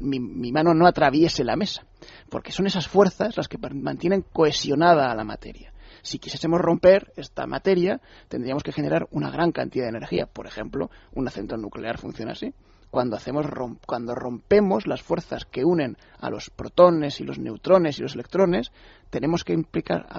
mi, 0.00 0.52
mano 0.52 0.74
no 0.74 0.86
atraviese 0.86 1.44
la 1.44 1.56
mesa, 1.56 1.84
porque 2.28 2.52
son 2.52 2.66
esas 2.66 2.88
fuerzas 2.88 3.36
las 3.36 3.48
que 3.48 3.58
mantienen 3.58 4.24
cohesionada 4.32 5.10
a 5.10 5.14
la 5.14 5.24
materia. 5.24 5.72
Si 6.02 6.18
quisiésemos 6.18 6.60
romper 6.60 7.12
esta 7.16 7.46
materia, 7.46 8.00
tendríamos 8.28 8.62
que 8.62 8.72
generar 8.72 9.06
una 9.10 9.30
gran 9.30 9.52
cantidad 9.52 9.84
de 9.84 9.90
energía. 9.90 10.26
Por 10.26 10.46
ejemplo, 10.46 10.90
una 11.12 11.30
central 11.30 11.60
nuclear 11.60 11.98
funciona 11.98 12.32
así. 12.32 12.54
Cuando, 12.90 13.16
hacemos 13.16 13.46
cuando 13.86 14.14
rompemos 14.14 14.86
las 14.86 15.02
fuerzas 15.02 15.44
que 15.44 15.64
unen 15.64 15.96
a 16.18 16.30
los 16.30 16.50
protones 16.50 17.20
y 17.20 17.24
los 17.24 17.38
neutrones 17.38 17.98
y 17.98 18.02
los 18.02 18.14
electrones, 18.14 18.72
tenemos 19.10 19.44
que 19.44 19.62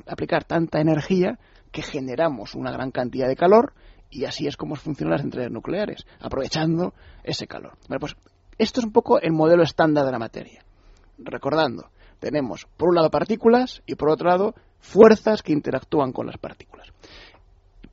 aplicar 0.05 0.43
tanta 0.45 0.79
energía 0.79 1.37
que 1.71 1.81
generamos 1.81 2.53
una 2.55 2.71
gran 2.71 2.91
cantidad 2.91 3.27
de 3.27 3.35
calor 3.35 3.73
y 4.11 4.25
así 4.25 4.45
es 4.45 4.57
como 4.57 4.75
funcionan 4.75 5.13
las 5.13 5.21
centrales 5.21 5.51
nucleares, 5.51 6.05
aprovechando 6.19 6.93
ese 7.23 7.47
calor. 7.47 7.77
Bueno, 7.87 8.01
pues 8.01 8.15
esto 8.57 8.81
es 8.81 8.85
un 8.85 8.91
poco 8.91 9.19
el 9.19 9.31
modelo 9.31 9.63
estándar 9.63 10.05
de 10.05 10.11
la 10.11 10.19
materia. 10.19 10.63
Recordando, 11.17 11.89
tenemos 12.19 12.67
por 12.77 12.89
un 12.89 12.95
lado 12.95 13.09
partículas 13.09 13.81
y 13.85 13.95
por 13.95 14.09
otro 14.09 14.29
lado 14.29 14.53
fuerzas 14.79 15.41
que 15.41 15.53
interactúan 15.53 16.11
con 16.11 16.27
las 16.27 16.37
partículas. 16.37 16.91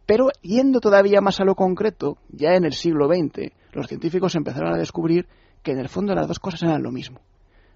Pero 0.05 0.29
yendo 0.43 0.81
todavía 0.81 1.21
más 1.21 1.41
a 1.41 1.45
lo 1.45 1.55
concreto, 1.55 2.19
ya 2.31 2.55
en 2.55 2.65
el 2.65 2.73
siglo 2.73 3.09
XX, 3.09 3.53
los 3.73 3.87
científicos 3.87 4.35
empezaron 4.35 4.73
a 4.73 4.79
descubrir 4.79 5.29
que 5.63 5.73
en 5.73 5.79
el 5.79 5.89
fondo 5.89 6.15
las 6.15 6.27
dos 6.27 6.39
cosas 6.39 6.63
eran 6.63 6.83
lo 6.83 6.91
mismo, 6.91 7.21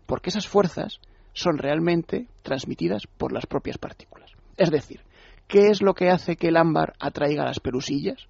porque 0.07 0.31
esas 0.31 0.49
fuerzas 0.49 1.01
son 1.35 1.59
realmente 1.59 2.27
transmitidas 2.43 3.07
por 3.07 3.33
las 3.33 3.47
propias 3.47 3.79
partículas. 3.79 4.33
Es 4.57 4.71
decir, 4.71 5.01
¿qué 5.53 5.69
es 5.69 5.83
lo 5.83 5.93
que 5.93 6.09
hace 6.09 6.37
que 6.37 6.49
el 6.49 6.57
ámbar 6.57 6.95
atraiga 6.99 7.45
las 7.45 7.61
pelusillas? 7.61 8.27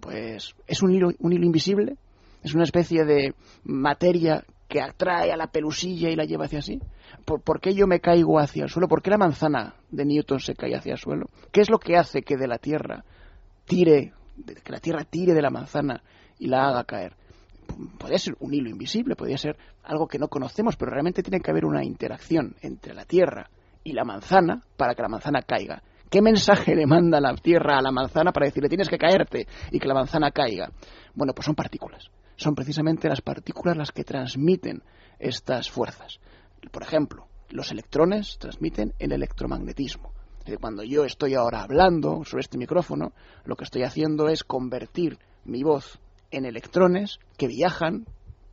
pues 0.00 0.54
es 0.66 0.82
un 0.82 0.92
hilo, 0.92 1.08
un 1.20 1.32
hilo 1.32 1.46
invisible, 1.46 1.96
es 2.42 2.54
una 2.54 2.64
especie 2.64 3.06
de 3.06 3.34
materia 3.64 4.44
que 4.68 4.82
atrae 4.82 5.32
a 5.32 5.36
la 5.38 5.46
pelusilla 5.46 6.10
y 6.10 6.16
la 6.16 6.26
lleva 6.26 6.44
hacia 6.44 6.60
sí. 6.60 6.78
¿Por, 7.24 7.60
qué 7.60 7.74
yo 7.74 7.86
me 7.86 8.00
caigo 8.00 8.38
hacia 8.38 8.64
el 8.64 8.68
suelo? 8.68 8.86
¿Por 8.86 9.00
qué 9.00 9.08
la 9.08 9.16
manzana 9.16 9.74
de 9.90 10.04
Newton 10.04 10.40
se 10.40 10.54
cae 10.54 10.76
hacia 10.76 10.92
el 10.92 10.98
suelo? 10.98 11.26
¿Qué 11.50 11.62
es 11.62 11.70
lo 11.70 11.78
que 11.78 11.96
hace 11.96 12.20
que 12.20 12.36
de 12.36 12.46
la 12.46 12.58
Tierra 12.58 13.02
tire, 13.64 14.12
que 14.62 14.72
la 14.72 14.80
Tierra 14.80 15.04
tire 15.04 15.32
de 15.32 15.40
la 15.40 15.50
manzana 15.50 16.02
y 16.38 16.48
la 16.48 16.68
haga 16.68 16.84
caer? 16.84 17.14
Podría 17.98 18.18
ser 18.18 18.36
un 18.40 18.52
hilo 18.52 18.68
invisible, 18.68 19.16
podría 19.16 19.38
ser 19.38 19.56
algo 19.84 20.06
que 20.06 20.18
no 20.18 20.28
conocemos, 20.28 20.76
pero 20.76 20.90
realmente 20.90 21.22
tiene 21.22 21.40
que 21.40 21.50
haber 21.50 21.64
una 21.64 21.82
interacción 21.82 22.54
entre 22.60 22.92
la 22.92 23.06
Tierra 23.06 23.48
y 23.84 23.92
la 23.92 24.04
manzana 24.04 24.62
para 24.76 24.94
que 24.94 25.02
la 25.02 25.08
manzana 25.08 25.40
caiga. 25.40 25.82
¿Qué 26.10 26.22
mensaje 26.22 26.74
le 26.74 26.86
manda 26.86 27.20
la 27.20 27.34
Tierra 27.34 27.78
a 27.78 27.82
la 27.82 27.92
manzana 27.92 28.32
para 28.32 28.46
decirle 28.46 28.68
tienes 28.68 28.88
que 28.88 28.98
caerte 28.98 29.46
y 29.70 29.78
que 29.78 29.88
la 29.88 29.94
manzana 29.94 30.30
caiga? 30.30 30.70
Bueno, 31.14 31.34
pues 31.34 31.46
son 31.46 31.54
partículas. 31.54 32.10
Son 32.36 32.54
precisamente 32.54 33.08
las 33.08 33.20
partículas 33.20 33.76
las 33.76 33.92
que 33.92 34.04
transmiten 34.04 34.82
estas 35.18 35.70
fuerzas. 35.70 36.18
Por 36.70 36.82
ejemplo, 36.82 37.26
los 37.50 37.70
electrones 37.70 38.38
transmiten 38.38 38.94
el 38.98 39.12
electromagnetismo. 39.12 40.12
Cuando 40.60 40.82
yo 40.82 41.04
estoy 41.04 41.34
ahora 41.34 41.62
hablando 41.62 42.24
sobre 42.24 42.40
este 42.40 42.56
micrófono, 42.56 43.12
lo 43.44 43.56
que 43.56 43.64
estoy 43.64 43.82
haciendo 43.82 44.28
es 44.28 44.44
convertir 44.44 45.18
mi 45.44 45.62
voz 45.62 46.00
en 46.30 46.46
electrones 46.46 47.18
que 47.36 47.48
viajan 47.48 48.06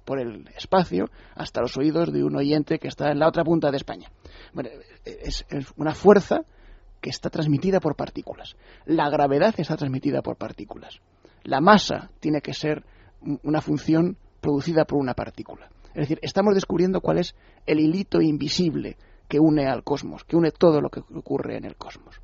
por 0.04 0.20
el 0.20 0.48
espacio 0.56 1.10
hasta 1.36 1.62
los 1.62 1.78
oídos 1.78 2.12
de 2.12 2.24
un 2.24 2.36
oyente 2.36 2.80
que 2.80 2.88
está 2.88 3.12
en 3.12 3.20
la 3.20 3.28
otra 3.28 3.44
punta 3.44 3.72
de 3.72 3.78
España. 3.78 4.12
Bueno, 4.54 4.70
es, 5.04 5.46
una 5.78 5.94
fuerza 5.94 6.41
que 7.06 7.12
está 7.12 7.30
transmitida 7.30 7.80
por 7.80 7.96
partículas. 7.96 8.56
La 8.88 9.12
gravedad 9.12 9.54
está 9.60 9.78
transmitida 9.78 10.24
por 10.24 10.38
partículas. 10.38 11.02
La 11.44 11.62
masa 11.62 12.10
tiene 12.20 12.41
que 12.41 12.56
ser 12.56 12.84
una 13.44 13.62
función 13.62 14.18
producida 14.41 14.86
por 14.86 14.98
una 14.98 15.13
partícula. 15.13 15.70
Es 15.89 16.02
decir, 16.02 16.18
estamos 16.24 16.56
descubriendo 16.56 17.02
cuál 17.02 17.20
es 17.20 17.36
el 17.68 17.80
hilito 17.80 18.22
invisible 18.22 18.98
que 19.28 19.39
une 19.39 19.68
al 19.68 19.84
cosmos, 19.84 20.24
que 20.24 20.36
une 20.36 20.50
todo 20.50 20.82
lo 20.82 20.89
que 20.89 21.02
ocurre 21.13 21.58
en 21.58 21.65
el 21.65 21.76
cosmos. 21.76 22.20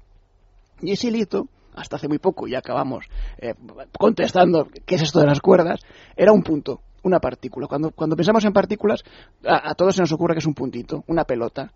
Y 0.81 0.93
ese 0.93 1.09
hilito, 1.09 1.47
hasta 1.75 1.97
hace 1.97 2.07
muy 2.07 2.17
poco, 2.17 2.47
y 2.47 2.55
acabamos 2.55 3.05
eh, 3.37 3.53
contestando 3.99 4.67
qué 4.87 4.95
es 4.95 5.03
esto 5.03 5.19
de 5.19 5.27
las 5.27 5.41
cuerdas, 5.41 5.79
era 6.15 6.33
un 6.33 6.41
punto, 6.41 6.81
una 7.03 7.19
partícula. 7.19 7.67
Cuando, 7.67 7.91
cuando 7.91 8.15
pensamos 8.15 8.43
en 8.45 8.51
partículas, 8.53 9.03
a 9.45 9.75
todos 9.75 9.93
se 9.93 10.01
nos 10.01 10.11
ocurre 10.11 10.33
que 10.33 10.39
es 10.39 10.47
un 10.47 10.55
puntito, 10.55 11.03
una 11.05 11.23
pelota. 11.23 11.71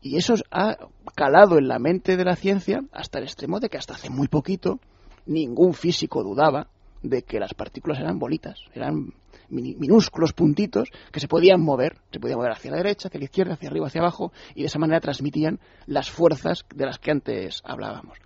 Y 0.00 0.16
eso 0.16 0.34
ha 0.50 0.76
calado 1.14 1.58
en 1.58 1.68
la 1.68 1.78
mente 1.78 2.16
de 2.16 2.24
la 2.24 2.36
ciencia 2.36 2.80
hasta 2.92 3.18
el 3.18 3.24
extremo 3.24 3.60
de 3.60 3.68
que 3.68 3.78
hasta 3.78 3.94
hace 3.94 4.10
muy 4.10 4.28
poquito 4.28 4.78
ningún 5.26 5.74
físico 5.74 6.22
dudaba 6.22 6.68
de 7.02 7.22
que 7.22 7.40
las 7.40 7.54
partículas 7.54 7.98
eran 7.98 8.18
bolitas, 8.18 8.60
eran 8.74 9.12
minúsculos 9.50 10.32
puntitos 10.32 10.90
que 11.12 11.20
se 11.20 11.28
podían 11.28 11.62
mover, 11.62 11.96
se 12.12 12.20
podían 12.20 12.38
mover 12.38 12.52
hacia 12.52 12.70
la 12.70 12.78
derecha, 12.78 13.08
hacia 13.08 13.18
la 13.18 13.24
izquierda, 13.24 13.54
hacia 13.54 13.68
arriba, 13.68 13.86
hacia 13.86 14.00
abajo, 14.00 14.32
y 14.54 14.60
de 14.60 14.66
esa 14.66 14.78
manera 14.78 15.00
transmitían 15.00 15.58
las 15.86 16.10
fuerzas 16.10 16.64
de 16.74 16.86
las 16.86 16.98
que 16.98 17.10
antes 17.10 17.62
hablábamos. 17.64 18.18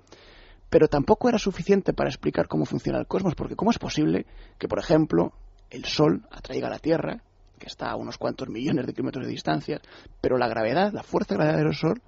Pero 0.69 0.89
tampoco 0.89 1.29
era 1.29 1.39
suficiente 1.39 1.93
para 1.93 2.09
explicar 2.09 2.49
cómo 2.49 2.65
funciona 2.65 2.99
el 2.99 3.07
cosmos, 3.07 3.35
porque 3.35 3.57
¿cómo 3.57 3.71
es 3.71 3.79
posible 3.79 4.27
que, 4.59 4.69
por 4.69 4.79
ejemplo, 4.79 5.33
el 5.71 5.85
Sol 5.85 6.27
atraiga 6.31 6.69
a 6.69 6.71
la 6.71 6.79
Tierra, 6.79 7.23
que 7.62 7.68
está 7.68 7.92
a 7.92 7.96
unos 7.96 8.18
cuantos 8.18 8.48
millones 8.48 8.87
de 8.87 8.92
kilómetros 8.92 9.25
de 9.25 9.31
distancia, 9.31 9.81
pero 10.20 10.37
la 10.37 10.48
gravedad, 10.48 10.92
la 10.92 11.05
fuerza 11.05 11.35
de 11.35 11.38
gravedad 11.38 11.64
del 11.64 11.75
Sol, 11.75 12.03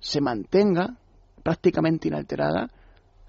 se 0.00 0.20
mantenga 0.20 0.96
prácticamente 1.44 2.08
inalterada 2.08 2.68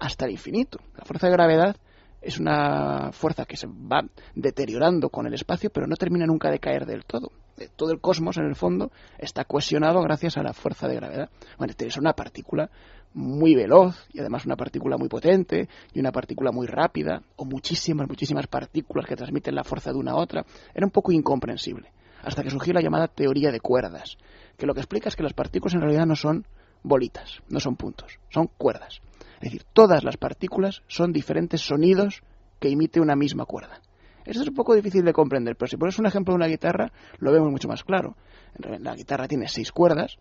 hasta 0.00 0.24
el 0.24 0.32
infinito? 0.32 0.80
La 0.96 1.04
fuerza 1.04 1.28
de 1.28 1.34
gravedad 1.34 1.76
es 2.20 2.38
una 2.38 3.10
fuerza 3.12 3.44
que 3.44 3.56
se 3.56 3.66
va 3.66 4.04
deteriorando 4.34 5.08
con 5.08 5.26
el 5.26 5.34
espacio, 5.34 5.70
pero 5.70 5.86
no 5.86 5.96
termina 5.96 6.26
nunca 6.26 6.50
de 6.50 6.58
caer 6.58 6.86
del 6.86 7.04
todo. 7.04 7.30
Eh, 7.58 7.68
todo 7.74 7.92
el 7.92 8.00
cosmos, 8.00 8.36
en 8.38 8.44
el 8.44 8.54
fondo, 8.54 8.90
está 9.18 9.44
cohesionado 9.44 10.00
gracias 10.02 10.36
a 10.36 10.42
la 10.42 10.52
fuerza 10.52 10.88
de 10.88 10.96
gravedad. 10.96 11.30
Bueno, 11.58 11.74
es 11.76 11.96
una 11.96 12.12
partícula 12.12 12.70
muy 13.14 13.54
veloz 13.54 14.06
y 14.12 14.20
además 14.20 14.46
una 14.46 14.56
partícula 14.56 14.96
muy 14.96 15.08
potente 15.08 15.68
y 15.92 16.00
una 16.00 16.12
partícula 16.12 16.52
muy 16.52 16.66
rápida, 16.66 17.22
o 17.36 17.44
muchísimas, 17.44 18.08
muchísimas 18.08 18.46
partículas 18.46 19.06
que 19.06 19.16
transmiten 19.16 19.54
la 19.54 19.64
fuerza 19.64 19.92
de 19.92 19.98
una 19.98 20.12
a 20.12 20.16
otra. 20.16 20.44
Era 20.74 20.86
un 20.86 20.92
poco 20.92 21.12
incomprensible, 21.12 21.90
hasta 22.22 22.42
que 22.42 22.50
surgió 22.50 22.74
la 22.74 22.82
llamada 22.82 23.08
teoría 23.08 23.50
de 23.50 23.60
cuerdas, 23.60 24.18
que 24.56 24.66
lo 24.66 24.74
que 24.74 24.80
explica 24.80 25.08
es 25.08 25.16
que 25.16 25.22
las 25.22 25.34
partículas 25.34 25.74
en 25.74 25.80
realidad 25.80 26.06
no 26.06 26.16
son 26.16 26.46
bolitas, 26.82 27.40
no 27.48 27.60
son 27.60 27.76
puntos, 27.76 28.18
son 28.28 28.48
cuerdas. 28.58 29.00
Es 29.40 29.52
decir, 29.52 29.64
todas 29.72 30.04
las 30.04 30.16
partículas 30.16 30.82
son 30.88 31.12
diferentes 31.12 31.60
sonidos 31.60 32.22
que 32.60 32.68
emite 32.68 33.00
una 33.00 33.16
misma 33.16 33.44
cuerda. 33.44 33.80
Eso 34.24 34.42
es 34.42 34.48
un 34.48 34.54
poco 34.54 34.74
difícil 34.74 35.04
de 35.04 35.12
comprender, 35.12 35.56
pero 35.56 35.68
si 35.68 35.76
pones 35.76 35.98
un 35.98 36.06
ejemplo 36.06 36.32
de 36.32 36.36
una 36.36 36.48
guitarra, 36.48 36.92
lo 37.18 37.32
vemos 37.32 37.50
mucho 37.50 37.68
más 37.68 37.84
claro. 37.84 38.16
La 38.58 38.94
guitarra 38.94 39.28
tiene 39.28 39.48
seis 39.48 39.72
cuerdas, 39.72 40.18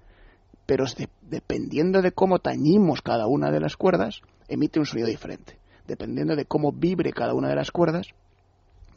pero 0.66 0.86
dependiendo 1.22 2.02
de 2.02 2.12
cómo 2.12 2.40
tañimos 2.40 3.02
cada 3.02 3.28
una 3.28 3.52
de 3.52 3.60
las 3.60 3.76
cuerdas, 3.76 4.22
emite 4.48 4.80
un 4.80 4.86
sonido 4.86 5.08
diferente. 5.08 5.58
Dependiendo 5.88 6.36
de 6.36 6.46
cómo 6.46 6.72
vibre 6.72 7.12
cada 7.12 7.34
una 7.34 7.50
de 7.50 7.56
las 7.56 7.72
cuerdas, 7.72 8.08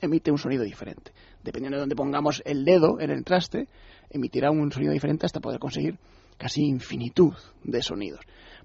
emite 0.01 0.31
un 0.31 0.39
sonido 0.39 0.65
diferente. 0.65 1.13
Dependiendo 1.43 1.77
de 1.77 1.81
dónde 1.81 1.97
pongamos 1.97 2.43
el 2.45 2.65
dedo 2.65 3.01
en 3.01 3.11
el 3.11 3.25
traste, 3.25 3.69
emitirá 4.11 4.51
un 4.51 4.71
sonido 4.73 4.93
diferente 4.93 5.27
hasta 5.27 5.41
poder 5.41 5.59
conseguir 5.59 5.99
casi 6.37 6.63
infinitud 6.63 7.35
de 7.65 7.83
sonidos. 7.83 8.21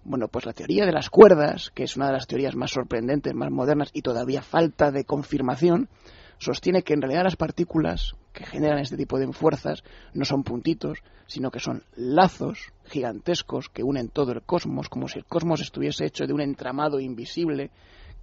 Bueno, 0.07 0.27
pues 0.27 0.45
la 0.45 0.53
teoría 0.53 0.85
de 0.85 0.91
las 0.91 1.09
cuerdas, 1.09 1.71
que 1.73 1.83
es 1.83 1.95
una 1.97 2.05
de 2.05 2.13
las 2.13 2.27
teorías 2.27 2.55
más 2.55 2.69
sorprendentes, 2.69 3.33
más 3.33 3.49
modernas 3.49 3.89
y 3.91 4.03
todavía 4.03 4.43
falta 4.43 4.91
de 4.91 5.03
confirmación, 5.03 5.89
sostiene 6.37 6.83
que 6.83 6.93
en 6.93 7.01
realidad 7.01 7.23
las 7.23 7.35
partículas 7.35 8.13
que 8.31 8.45
generan 8.45 8.77
este 8.77 8.97
tipo 8.97 9.17
de 9.17 9.33
fuerzas 9.33 9.83
no 10.13 10.23
son 10.23 10.43
puntitos, 10.43 10.99
sino 11.25 11.49
que 11.49 11.59
son 11.59 11.81
lazos 11.95 12.71
gigantescos 12.83 13.69
que 13.69 13.81
unen 13.81 14.09
todo 14.09 14.31
el 14.31 14.43
cosmos, 14.43 14.89
como 14.89 15.07
si 15.07 15.17
el 15.17 15.25
cosmos 15.25 15.61
estuviese 15.61 16.05
hecho 16.05 16.27
de 16.27 16.33
un 16.33 16.41
entramado 16.41 16.99
invisible 16.99 17.71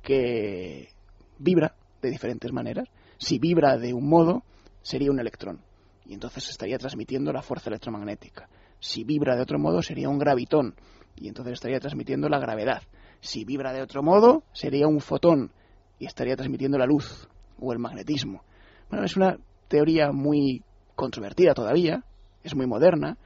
que 0.03 0.91
vibra 1.39 1.75
de 2.01 2.11
diferentes 2.11 2.53
maneras. 2.53 2.89
Si 3.19 3.41
vibra 3.41 3.77
de 3.77 3.93
un 3.93 4.09
modo, 4.09 4.45
sería 4.83 5.11
un 5.11 5.19
electrón, 5.19 5.61
y 6.07 6.15
entonces 6.15 6.49
estaría 6.49 6.79
transmitiendo 6.79 7.33
la 7.33 7.43
fuerza 7.43 7.71
electromagnética. 7.71 8.49
Si 8.79 9.03
vibra 9.03 9.35
de 9.35 9.43
otro 9.43 9.59
modo, 9.59 9.83
sería 9.83 10.09
un 10.09 10.19
gravitón, 10.19 10.75
y 11.17 11.29
entonces 11.29 11.55
estaría 11.55 11.81
transmitiendo 11.81 12.29
la 12.29 12.39
gravedad. 12.39 12.83
Si 13.21 13.45
vibra 13.45 13.73
de 13.73 13.83
otro 13.83 14.03
modo, 14.03 14.43
sería 14.53 14.87
un 14.87 15.01
fotón 15.01 15.53
y 15.99 16.07
estaría 16.07 16.37
transmitiendo 16.37 16.79
la 16.79 16.87
luz 16.87 17.29
o 17.61 17.73
el 17.73 17.79
magnetismo. 17.79 18.43
Bueno, 18.91 19.05
es 19.05 19.17
una 19.17 19.39
teoría 19.69 20.13
muy 20.13 20.63
controvertida 20.95 21.55
todavía, 21.55 22.05
es 22.43 22.55
muy 22.55 22.67
moderna, 22.67 23.17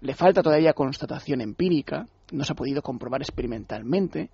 le 0.00 0.14
falta 0.14 0.42
todavía 0.42 0.72
constatación 0.72 1.40
empírica, 1.40 2.06
no 2.32 2.44
se 2.44 2.52
ha 2.52 2.56
podido 2.56 2.82
comprobar 2.82 3.22
experimentalmente, 3.22 4.30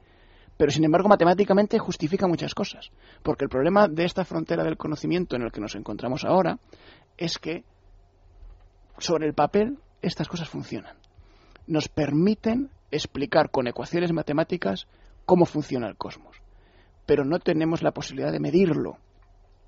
pero 0.57 0.71
sin 0.73 0.85
embargo 0.85 1.09
matemáticamente 1.09 1.79
justifica 1.79 2.27
muchas 2.27 2.55
cosas, 2.55 2.91
porque 3.23 3.45
el 3.45 3.51
problema 3.51 3.89
de 3.89 4.05
esta 4.05 4.25
frontera 4.25 4.65
del 4.65 4.77
conocimiento 4.77 5.37
en 5.37 5.43
el 5.43 5.53
que 5.53 5.61
nos 5.61 5.75
encontramos 5.75 6.25
ahora 6.25 6.59
es 7.17 7.39
que 7.39 7.65
sobre 8.99 9.27
el 9.27 9.35
papel 9.35 9.79
estas 10.03 10.29
cosas 10.29 10.49
funcionan. 10.49 10.97
Nos 11.67 11.89
permiten 11.89 12.71
explicar 12.91 13.51
con 13.51 13.67
ecuaciones 13.67 14.13
matemáticas 14.13 14.87
cómo 15.25 15.47
funciona 15.47 15.89
el 15.89 15.97
cosmos. 15.97 16.37
Pero 17.07 17.25
no 17.25 17.39
tenemos 17.39 17.83
la 17.83 17.93
posibilidad 17.93 18.33
de 18.33 18.41
medirlo, 18.41 18.99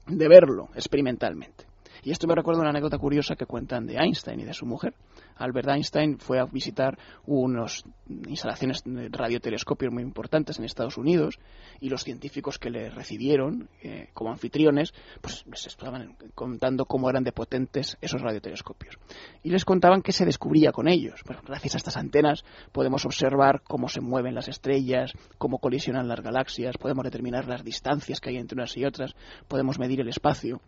de 0.07 0.29
verlo 0.29 0.69
experimentalmente. 0.75 1.72
Y 2.03 2.11
esto 2.11 2.27
me 2.27 2.35
recuerda 2.35 2.61
una 2.61 2.71
anécdota 2.71 2.99
curiosa 2.99 3.37
que 3.37 3.47
cuentan 3.47 3.87
de 3.87 3.97
Einstein 3.97 4.41
y 4.41 4.45
de 4.45 4.55
su 4.55 4.67
mujer. 4.67 4.95
Albert 5.37 5.69
Einstein 5.69 6.19
fue 6.19 6.39
a 6.39 6.45
visitar 6.45 6.99
unas 7.27 7.85
instalaciones 8.29 8.83
de 8.85 9.09
radiotelescopios 9.11 9.93
muy 9.93 10.03
importantes 10.03 10.59
en 10.59 10.65
Estados 10.65 10.99
Unidos 10.99 11.39
y 11.81 11.89
los 11.89 12.05
científicos 12.05 12.59
que 12.59 12.71
le 12.71 12.91
recibieron 12.91 13.69
eh, 13.83 14.09
como 14.13 14.31
anfitriones 14.31 14.93
pues 15.21 15.45
les 15.47 15.67
estaban 15.67 16.17
contando 16.35 16.85
cómo 16.85 17.09
eran 17.09 17.25
de 17.25 17.33
potentes 17.33 17.97
esos 18.01 18.21
radiotelescopios. 18.21 18.99
Y 19.43 19.51
les 19.51 19.65
contaban 19.65 20.03
qué 20.03 20.13
se 20.13 20.25
descubría 20.25 20.73
con 20.73 20.89
ellos. 20.89 21.23
gracias 21.47 21.75
a 21.75 21.79
estas 21.79 21.97
antenas 21.97 22.45
podemos 22.73 23.05
observar 23.05 23.63
cómo 23.63 23.89
se 23.89 24.01
mueven 24.01 24.35
las 24.35 24.49
estrellas, 24.49 25.13
cómo 25.39 25.59
colisionan 25.59 26.09
las 26.09 26.21
galaxias, 26.21 26.77
podemos 26.77 27.05
determinar 27.05 27.47
las 27.49 27.65
distancias 27.65 28.21
que 28.21 28.31
hay 28.31 28.37
entre 28.37 28.57
unas 28.57 28.77
y 28.77 28.85
otras, 28.85 29.15
podemos 29.49 29.79
medir 29.79 30.01
el 30.01 30.09
espacio. 30.09 30.61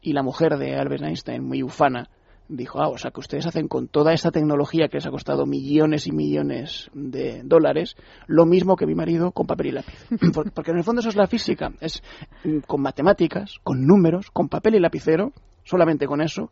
Y 0.00 0.12
la 0.12 0.22
mujer 0.22 0.56
de 0.58 0.76
Albert 0.76 1.02
Einstein, 1.02 1.44
muy 1.44 1.62
ufana, 1.62 2.08
dijo, 2.48 2.80
ah, 2.80 2.88
o 2.88 2.98
sea 2.98 3.10
que 3.10 3.20
ustedes 3.20 3.46
hacen 3.46 3.68
con 3.68 3.88
toda 3.88 4.12
esta 4.12 4.30
tecnología 4.30 4.88
que 4.88 4.96
les 4.96 5.06
ha 5.06 5.10
costado 5.10 5.46
millones 5.46 6.06
y 6.06 6.12
millones 6.12 6.90
de 6.94 7.42
dólares, 7.44 7.96
lo 8.26 8.46
mismo 8.46 8.76
que 8.76 8.86
mi 8.86 8.94
marido 8.94 9.32
con 9.32 9.46
papel 9.46 9.66
y 9.66 9.72
lápiz. 9.72 10.06
Porque 10.54 10.70
en 10.70 10.78
el 10.78 10.84
fondo 10.84 11.00
eso 11.00 11.10
es 11.10 11.16
la 11.16 11.26
física, 11.26 11.72
es 11.80 12.02
mm, 12.44 12.60
con 12.66 12.80
matemáticas, 12.80 13.58
con 13.62 13.86
números, 13.86 14.30
con 14.30 14.48
papel 14.48 14.76
y 14.76 14.80
lapicero, 14.80 15.32
solamente 15.62 16.06
con 16.06 16.20
eso, 16.20 16.50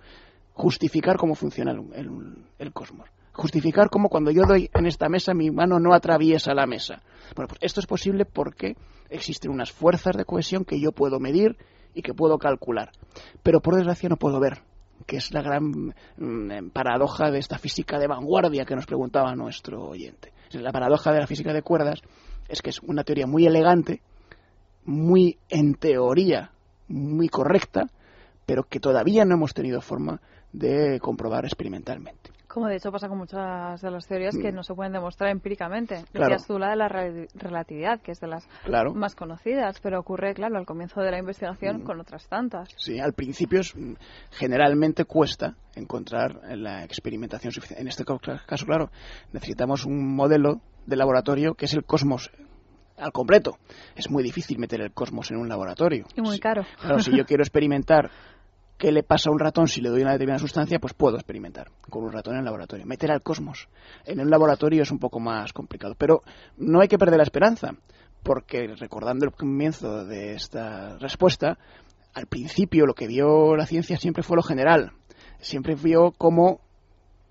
justificar 0.53 1.17
cómo 1.17 1.35
funciona 1.35 1.73
el, 1.73 2.73
cosmos. 2.73 3.09
Justificar 3.33 3.91
cómo 3.91 4.09
cuando 4.09 4.31
yo 4.31 4.45
doy 4.47 4.71
en 4.73 4.87
esta 4.87 5.11
mesa 5.11 5.35
mi 5.35 5.51
mano 5.51 5.79
no 5.79 5.93
atraviesa 5.93 6.55
la 6.55 6.67
mesa. 6.67 7.03
Bueno, 7.35 7.49
pues 7.49 7.59
esto 7.61 7.81
es 7.81 7.87
posible 7.87 8.25
porque 8.25 8.77
existen 9.11 9.51
unas 9.51 9.71
fuerzas 9.71 10.17
de 10.17 10.25
cohesión 10.25 10.65
que 10.65 10.81
yo 10.81 10.93
puedo 10.93 11.21
medir 11.21 11.57
y 11.97 12.03
que 12.03 12.15
puedo 12.15 12.39
calcular. 12.39 12.93
Pero 13.43 13.61
por 13.61 13.75
desgracia 13.75 14.09
no 14.09 14.17
puedo 14.17 14.39
ver 14.39 14.59
que 15.07 15.17
es 15.17 15.33
la 15.33 15.43
gran 15.43 15.95
mm, 16.17 16.71
paradoja 16.73 17.31
de 17.31 17.39
esta 17.39 17.59
física 17.59 17.99
de 17.99 18.07
vanguardia 18.07 18.65
que 18.65 18.77
nos 18.77 18.87
preguntaba 18.87 19.35
nuestro 19.35 19.83
oyente. 19.83 20.33
La 20.53 20.73
paradoja 20.73 21.13
de 21.13 21.21
la 21.21 21.27
física 21.27 21.53
de 21.53 21.63
cuerdas 21.63 22.01
es 22.49 22.63
que 22.63 22.71
es 22.71 22.81
una 22.81 23.03
teoría 23.03 23.27
muy 23.27 23.47
elegante, 23.47 24.03
muy 24.85 25.39
en 25.49 25.75
teoría, 25.75 26.53
muy 26.89 27.29
correcta, 27.29 27.91
pero 28.45 28.65
que 28.65 28.81
todavía 28.81 29.25
no 29.25 29.35
hemos 29.35 29.55
tenido 29.55 29.81
forma 29.81 30.21
de 30.53 31.01
comprobar 31.01 31.45
experimentalmente. 31.45 32.31
Como 32.57 32.69
de 32.69 32.77
hecho 32.77 32.91
pasa 32.91 33.07
con 33.07 33.19
muchas 33.19 33.83
de 33.83 33.91
las 33.91 34.07
teorías 34.07 34.35
que 34.35 34.51
mm. 34.51 34.55
no 34.55 34.63
se 34.63 34.73
pueden 34.73 34.91
demostrar 34.91 35.29
empíricamente. 35.29 36.07
Decías 36.11 36.47
tú 36.47 36.59
la 36.59 36.71
de 36.71 36.77
la 36.77 36.89
relatividad, 36.89 38.01
que 38.01 38.13
es 38.13 38.21
de 38.21 38.29
las 38.29 38.49
más 38.95 39.15
conocidas, 39.15 39.79
pero 39.83 40.01
ocurre, 40.01 40.33
claro, 40.33 40.57
al 40.57 40.65
comienzo 40.65 41.03
de 41.03 41.11
la 41.11 41.19
investigación 41.19 41.83
mm. 41.83 41.85
con 41.85 42.01
otras 42.01 42.27
tantas. 42.29 42.71
Sí, 42.79 42.99
al 42.99 43.13
principio 43.13 43.61
es, 43.61 43.77
mm, 43.77 43.93
generalmente 44.31 45.05
cuesta 45.05 45.55
encontrar 45.75 46.41
la 46.57 46.83
experimentación 46.83 47.53
suficiente. 47.53 47.83
En 47.83 47.89
este 47.89 48.07
caso, 48.07 48.65
claro, 48.65 48.91
necesitamos 49.35 49.85
un 49.85 50.17
modelo 50.17 50.63
de 50.87 50.97
laboratorio 50.97 51.57
que 51.57 51.67
es 51.67 51.75
el 51.75 51.85
cosmos 51.85 52.31
al 52.97 53.13
completo. 53.13 53.59
Es 53.95 54.11
muy 54.11 54.23
difícil 54.23 54.59
meter 54.59 54.81
el 54.81 54.93
cosmos 54.93 55.31
en 55.31 55.37
un 55.37 55.51
laboratorio. 55.51 56.07
Y 56.17 56.23
muy 56.23 56.39
caro. 56.39 56.65
Claro, 56.81 57.01
si 57.01 57.15
yo 57.15 57.25
quiero 57.27 57.43
experimentar 57.43 58.11
qué 58.79 58.93
le 58.93 59.03
pasa 59.03 59.31
a 59.31 59.33
un 59.33 59.39
ratón 59.39 59.69
si 59.69 59.81
le 59.81 59.89
doy 59.89 60.03
una 60.03 60.13
determinada 60.13 60.39
sustancia, 60.39 60.79
pues 60.79 60.95
puedo 60.95 61.17
experimentar 61.17 61.71
con 61.89 62.05
un 62.05 62.13
ratón 62.13 62.35
en 62.35 62.41
el 62.41 62.45
laboratorio. 62.45 62.87
Meter 62.87 63.11
al 63.11 63.23
cosmos 63.23 63.69
en 64.05 64.21
un 64.21 64.31
laboratorio 64.31 64.83
es 64.83 64.91
un 64.91 64.99
poco 64.99 65.21
más 65.21 65.53
complicado, 65.53 65.95
pero 65.97 66.23
no 66.57 66.81
hay 66.81 66.89
que 66.89 66.99
perder 66.99 67.19
la 67.19 67.23
esperanza, 67.23 67.75
porque 68.23 68.67
recordando 68.77 69.25
el 69.25 69.33
comienzo 69.33 70.05
de 70.05 70.35
esta 70.35 70.99
respuesta, 70.99 71.59
al 72.15 72.27
principio 72.27 72.87
lo 72.87 72.95
que 72.95 73.07
vio 73.07 73.57
la 73.57 73.67
ciencia 73.67 73.97
siempre 73.97 74.23
fue 74.23 74.37
lo 74.37 74.43
general. 74.43 74.93
siempre 75.39 75.75
vio 75.75 76.13
cómo 76.13 76.61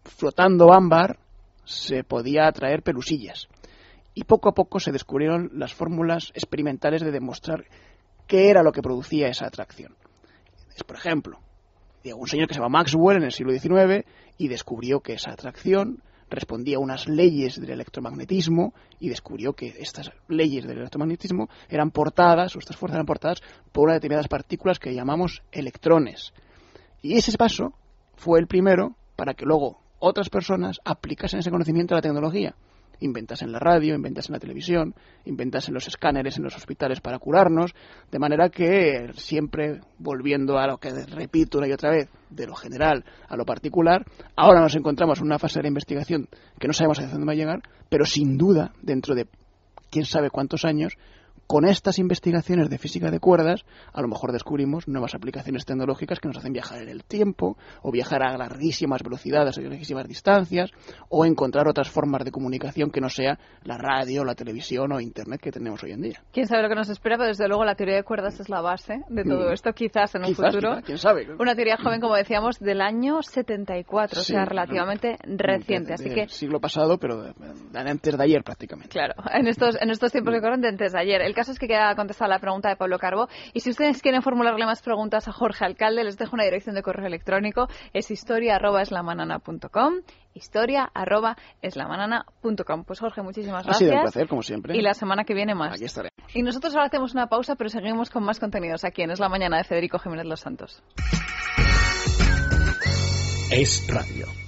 flotando 0.04 0.72
ámbar 0.72 1.18
se 1.66 2.04
podía 2.04 2.48
atraer 2.48 2.84
pelusillas. 2.84 3.48
Y 4.14 4.24
poco 4.24 4.48
a 4.48 4.54
poco 4.54 4.80
se 4.80 4.92
descubrieron 4.92 5.50
las 5.54 5.74
fórmulas 5.74 6.32
experimentales 6.36 7.02
de 7.02 7.12
demostrar 7.12 7.66
qué 8.28 8.50
era 8.50 8.64
lo 8.64 8.72
que 8.72 8.82
producía 8.82 9.28
esa 9.28 9.48
atracción. 9.48 9.96
Es, 10.76 10.84
por 10.84 10.98
ejemplo, 10.98 11.40
un 12.14 12.28
señor 12.28 12.48
que 12.48 12.54
se 12.54 12.60
llama 12.60 12.80
Maxwell 12.80 13.18
en 13.18 13.24
el 13.24 13.32
siglo 13.32 13.52
XIX 13.54 14.06
y 14.38 14.48
descubrió 14.48 15.00
que 15.00 15.14
esa 15.14 15.32
atracción 15.32 16.04
respondía 16.30 16.78
a 16.78 16.80
unas 16.80 17.08
leyes 17.08 17.60
del 17.60 17.72
electromagnetismo 17.72 18.74
y 19.00 19.10
descubrió 19.10 19.54
que 19.54 19.74
estas 19.80 20.12
leyes 20.28 20.66
del 20.66 20.80
electromagnetismo 20.80 21.50
eran 21.70 21.92
portadas, 21.92 22.56
o 22.56 22.60
estas 22.60 22.78
fuerzas 22.78 22.96
eran 22.96 23.06
portadas 23.06 23.42
por 23.72 23.92
determinadas 23.92 24.28
partículas 24.28 24.80
que 24.80 24.94
llamamos 24.94 25.44
electrones. 25.52 26.34
Y 27.02 27.18
ese 27.18 27.38
paso 27.38 27.74
fue 28.16 28.40
el 28.40 28.48
primero 28.48 28.96
para 29.16 29.34
que 29.34 29.46
luego 29.46 29.80
otras 30.00 30.30
personas 30.30 30.80
aplicasen 30.84 31.40
ese 31.40 31.52
conocimiento 31.52 31.94
a 31.94 31.98
la 31.98 32.02
tecnología 32.02 32.56
inventas 33.00 33.42
en 33.42 33.52
la 33.52 33.60
radio, 33.60 33.96
inventas 33.96 34.30
en 34.30 34.34
la 34.34 34.40
televisión, 34.40 34.96
inventas 35.26 35.68
en 35.68 35.74
los 35.74 35.88
escáneres 35.88 36.38
en 36.38 36.44
los 36.44 36.56
hospitales 36.56 37.02
para 37.02 37.20
curarnos, 37.20 37.74
de 38.12 38.20
manera 38.20 38.50
que 38.50 39.12
siempre 39.16 39.82
volviendo 39.98 40.58
a 40.58 40.68
lo 40.68 40.78
que 40.78 40.92
repito 41.06 41.58
una 41.58 41.68
y 41.68 41.74
otra 41.74 41.92
vez, 41.92 42.10
de 42.30 42.48
lo 42.48 42.56
general 42.56 43.06
a 43.28 43.36
lo 43.36 43.46
particular, 43.46 44.06
ahora 44.36 44.62
nos 44.62 44.76
encontramos 44.76 45.20
en 45.20 45.26
una 45.26 45.40
fase 45.40 45.62
de 45.62 45.68
investigación 45.68 46.28
que 46.60 46.68
no 46.68 46.74
sabemos 46.74 47.00
hacia 47.00 47.12
dónde 47.12 47.28
va 47.28 47.34
a 47.34 47.36
llegar, 47.36 47.62
pero 47.90 48.06
sin 48.06 48.38
duda, 48.38 48.74
dentro 48.82 49.16
de 49.16 49.28
quién 49.90 50.06
sabe 50.06 50.30
cuántos 50.30 50.66
años, 50.66 50.98
con 51.48 51.66
estas 51.66 52.00
investigaciones 52.00 52.70
de 52.70 52.78
física 52.78 53.12
de 53.12 53.20
cuerdas, 53.20 53.66
a 53.94 54.02
lo 54.02 54.08
mejor 54.08 54.32
descubrimos 54.32 54.88
nuevas 54.88 55.16
aplicaciones 55.16 55.66
tecnológicas 55.66 56.20
que 56.20 56.28
nos 56.28 56.38
hacen 56.38 56.54
viajar 56.54 56.82
en 56.82 56.90
el 56.90 57.04
tiempo, 57.04 57.58
o 57.82 57.92
viajar 57.92 58.24
a 58.24 58.38
larguísimas 58.38 59.04
velocidades, 59.04 59.58
a 59.58 59.62
larguísimas 59.62 60.08
distancias, 60.08 60.72
o 61.10 61.26
encontrar 61.26 61.68
otras 61.68 61.90
formas 61.90 62.24
de 62.26 62.32
comunicación 62.32 62.90
que 62.90 63.02
no 63.02 63.10
sea 63.10 63.38
la 63.64 63.78
radio, 63.78 64.24
la 64.24 64.36
televisión 64.36 64.92
o 64.92 65.00
Internet 65.00 65.42
que 65.42 65.52
tenemos 65.52 65.84
hoy 65.84 65.92
en 65.92 66.02
día. 66.02 66.24
¿Quién 66.32 66.48
sabe 66.48 66.64
lo 66.64 66.70
que 66.70 66.76
nos 66.76 66.90
espera? 66.90 67.18
Pero 67.18 67.28
desde 67.28 67.48
luego 67.48 67.64
la 67.64 67.76
teoría 67.76 67.96
de 67.96 68.04
cuerdas 68.04 68.40
es 68.40 68.50
la 68.50 68.62
base 68.62 69.02
de 69.10 69.24
todo 69.24 69.50
mm. 69.50 69.54
esto, 69.54 69.74
quizás 69.74 70.16
en 70.16 70.26
un 70.26 70.36
futuro. 70.36 70.82
¿Quién 70.84 70.98
sabe? 70.98 71.28
Una 71.40 71.56
teoría 71.56 71.78
joven, 71.78 72.02
como 72.02 72.16
decíamos, 72.16 72.60
del 72.60 72.82
año 72.82 73.22
74, 73.22 74.20
o 74.20 74.24
sea, 74.24 74.46
relativamente 74.46 75.18
reciente. 75.24 75.94
así 75.94 76.10
que 76.10 76.28
siglo 76.28 76.60
pasado, 76.60 76.98
pero 76.98 77.34
antes 77.74 78.18
de 78.18 78.24
ayer 78.24 78.44
prácticamente. 78.44 78.90
Claro, 78.90 79.14
en 79.34 79.48
estos, 79.48 79.78
en 79.80 79.90
estos 79.90 80.12
tiempos 80.12 80.34
que 80.34 80.42
corren 80.42 80.62
de 80.62 80.70
antes 80.70 80.94
de 80.94 81.00
ayer. 81.00 81.22
El 81.22 81.35
caso 81.36 81.52
es 81.52 81.60
que 81.60 81.68
queda 81.68 81.94
contestada 81.96 82.30
la 82.30 82.40
pregunta 82.40 82.70
de 82.70 82.76
Pablo 82.76 82.98
Carbo. 82.98 83.28
Y 83.54 83.60
si 83.60 83.70
ustedes 83.70 84.02
quieren 84.02 84.24
formularle 84.24 84.66
más 84.66 84.82
preguntas 84.82 85.28
a 85.28 85.32
Jorge 85.32 85.66
Alcalde, 85.66 86.04
les 86.04 86.18
dejo 86.18 86.34
una 86.34 86.46
dirección 86.46 86.74
de 86.74 86.82
correo 86.82 87.06
electrónico. 87.06 87.68
Es 87.94 88.10
historia.eslamanana.com 88.10 90.02
historia.eslamanana.com. 90.36 92.84
Pues 92.84 93.00
Jorge, 93.00 93.22
muchísimas 93.22 93.66
gracias. 93.66 93.76
Ha 93.76 93.86
sido 93.86 93.96
un 93.96 94.02
placer, 94.02 94.28
como 94.28 94.42
siempre. 94.42 94.78
Y 94.78 94.82
la 94.82 94.94
semana 94.94 95.24
que 95.24 95.34
viene 95.34 95.56
más. 95.56 95.76
Aquí 95.76 95.86
estaremos. 95.86 96.14
Y 96.34 96.44
nosotros 96.44 96.76
ahora 96.76 96.88
hacemos 96.88 97.14
una 97.14 97.28
pausa, 97.28 97.56
pero 97.56 97.70
seguimos 97.70 98.10
con 98.10 98.24
más 98.24 98.40
contenidos 98.40 98.84
aquí 98.84 99.02
en 99.02 99.12
Es 99.12 99.20
la 99.20 99.30
Mañana 99.30 99.58
de 99.58 99.64
Federico 99.64 99.98
Jiménez 99.98 100.26
Los 100.26 100.42
Santos. 100.42 100.84
Es 103.52 103.88
Radio. 103.88 104.45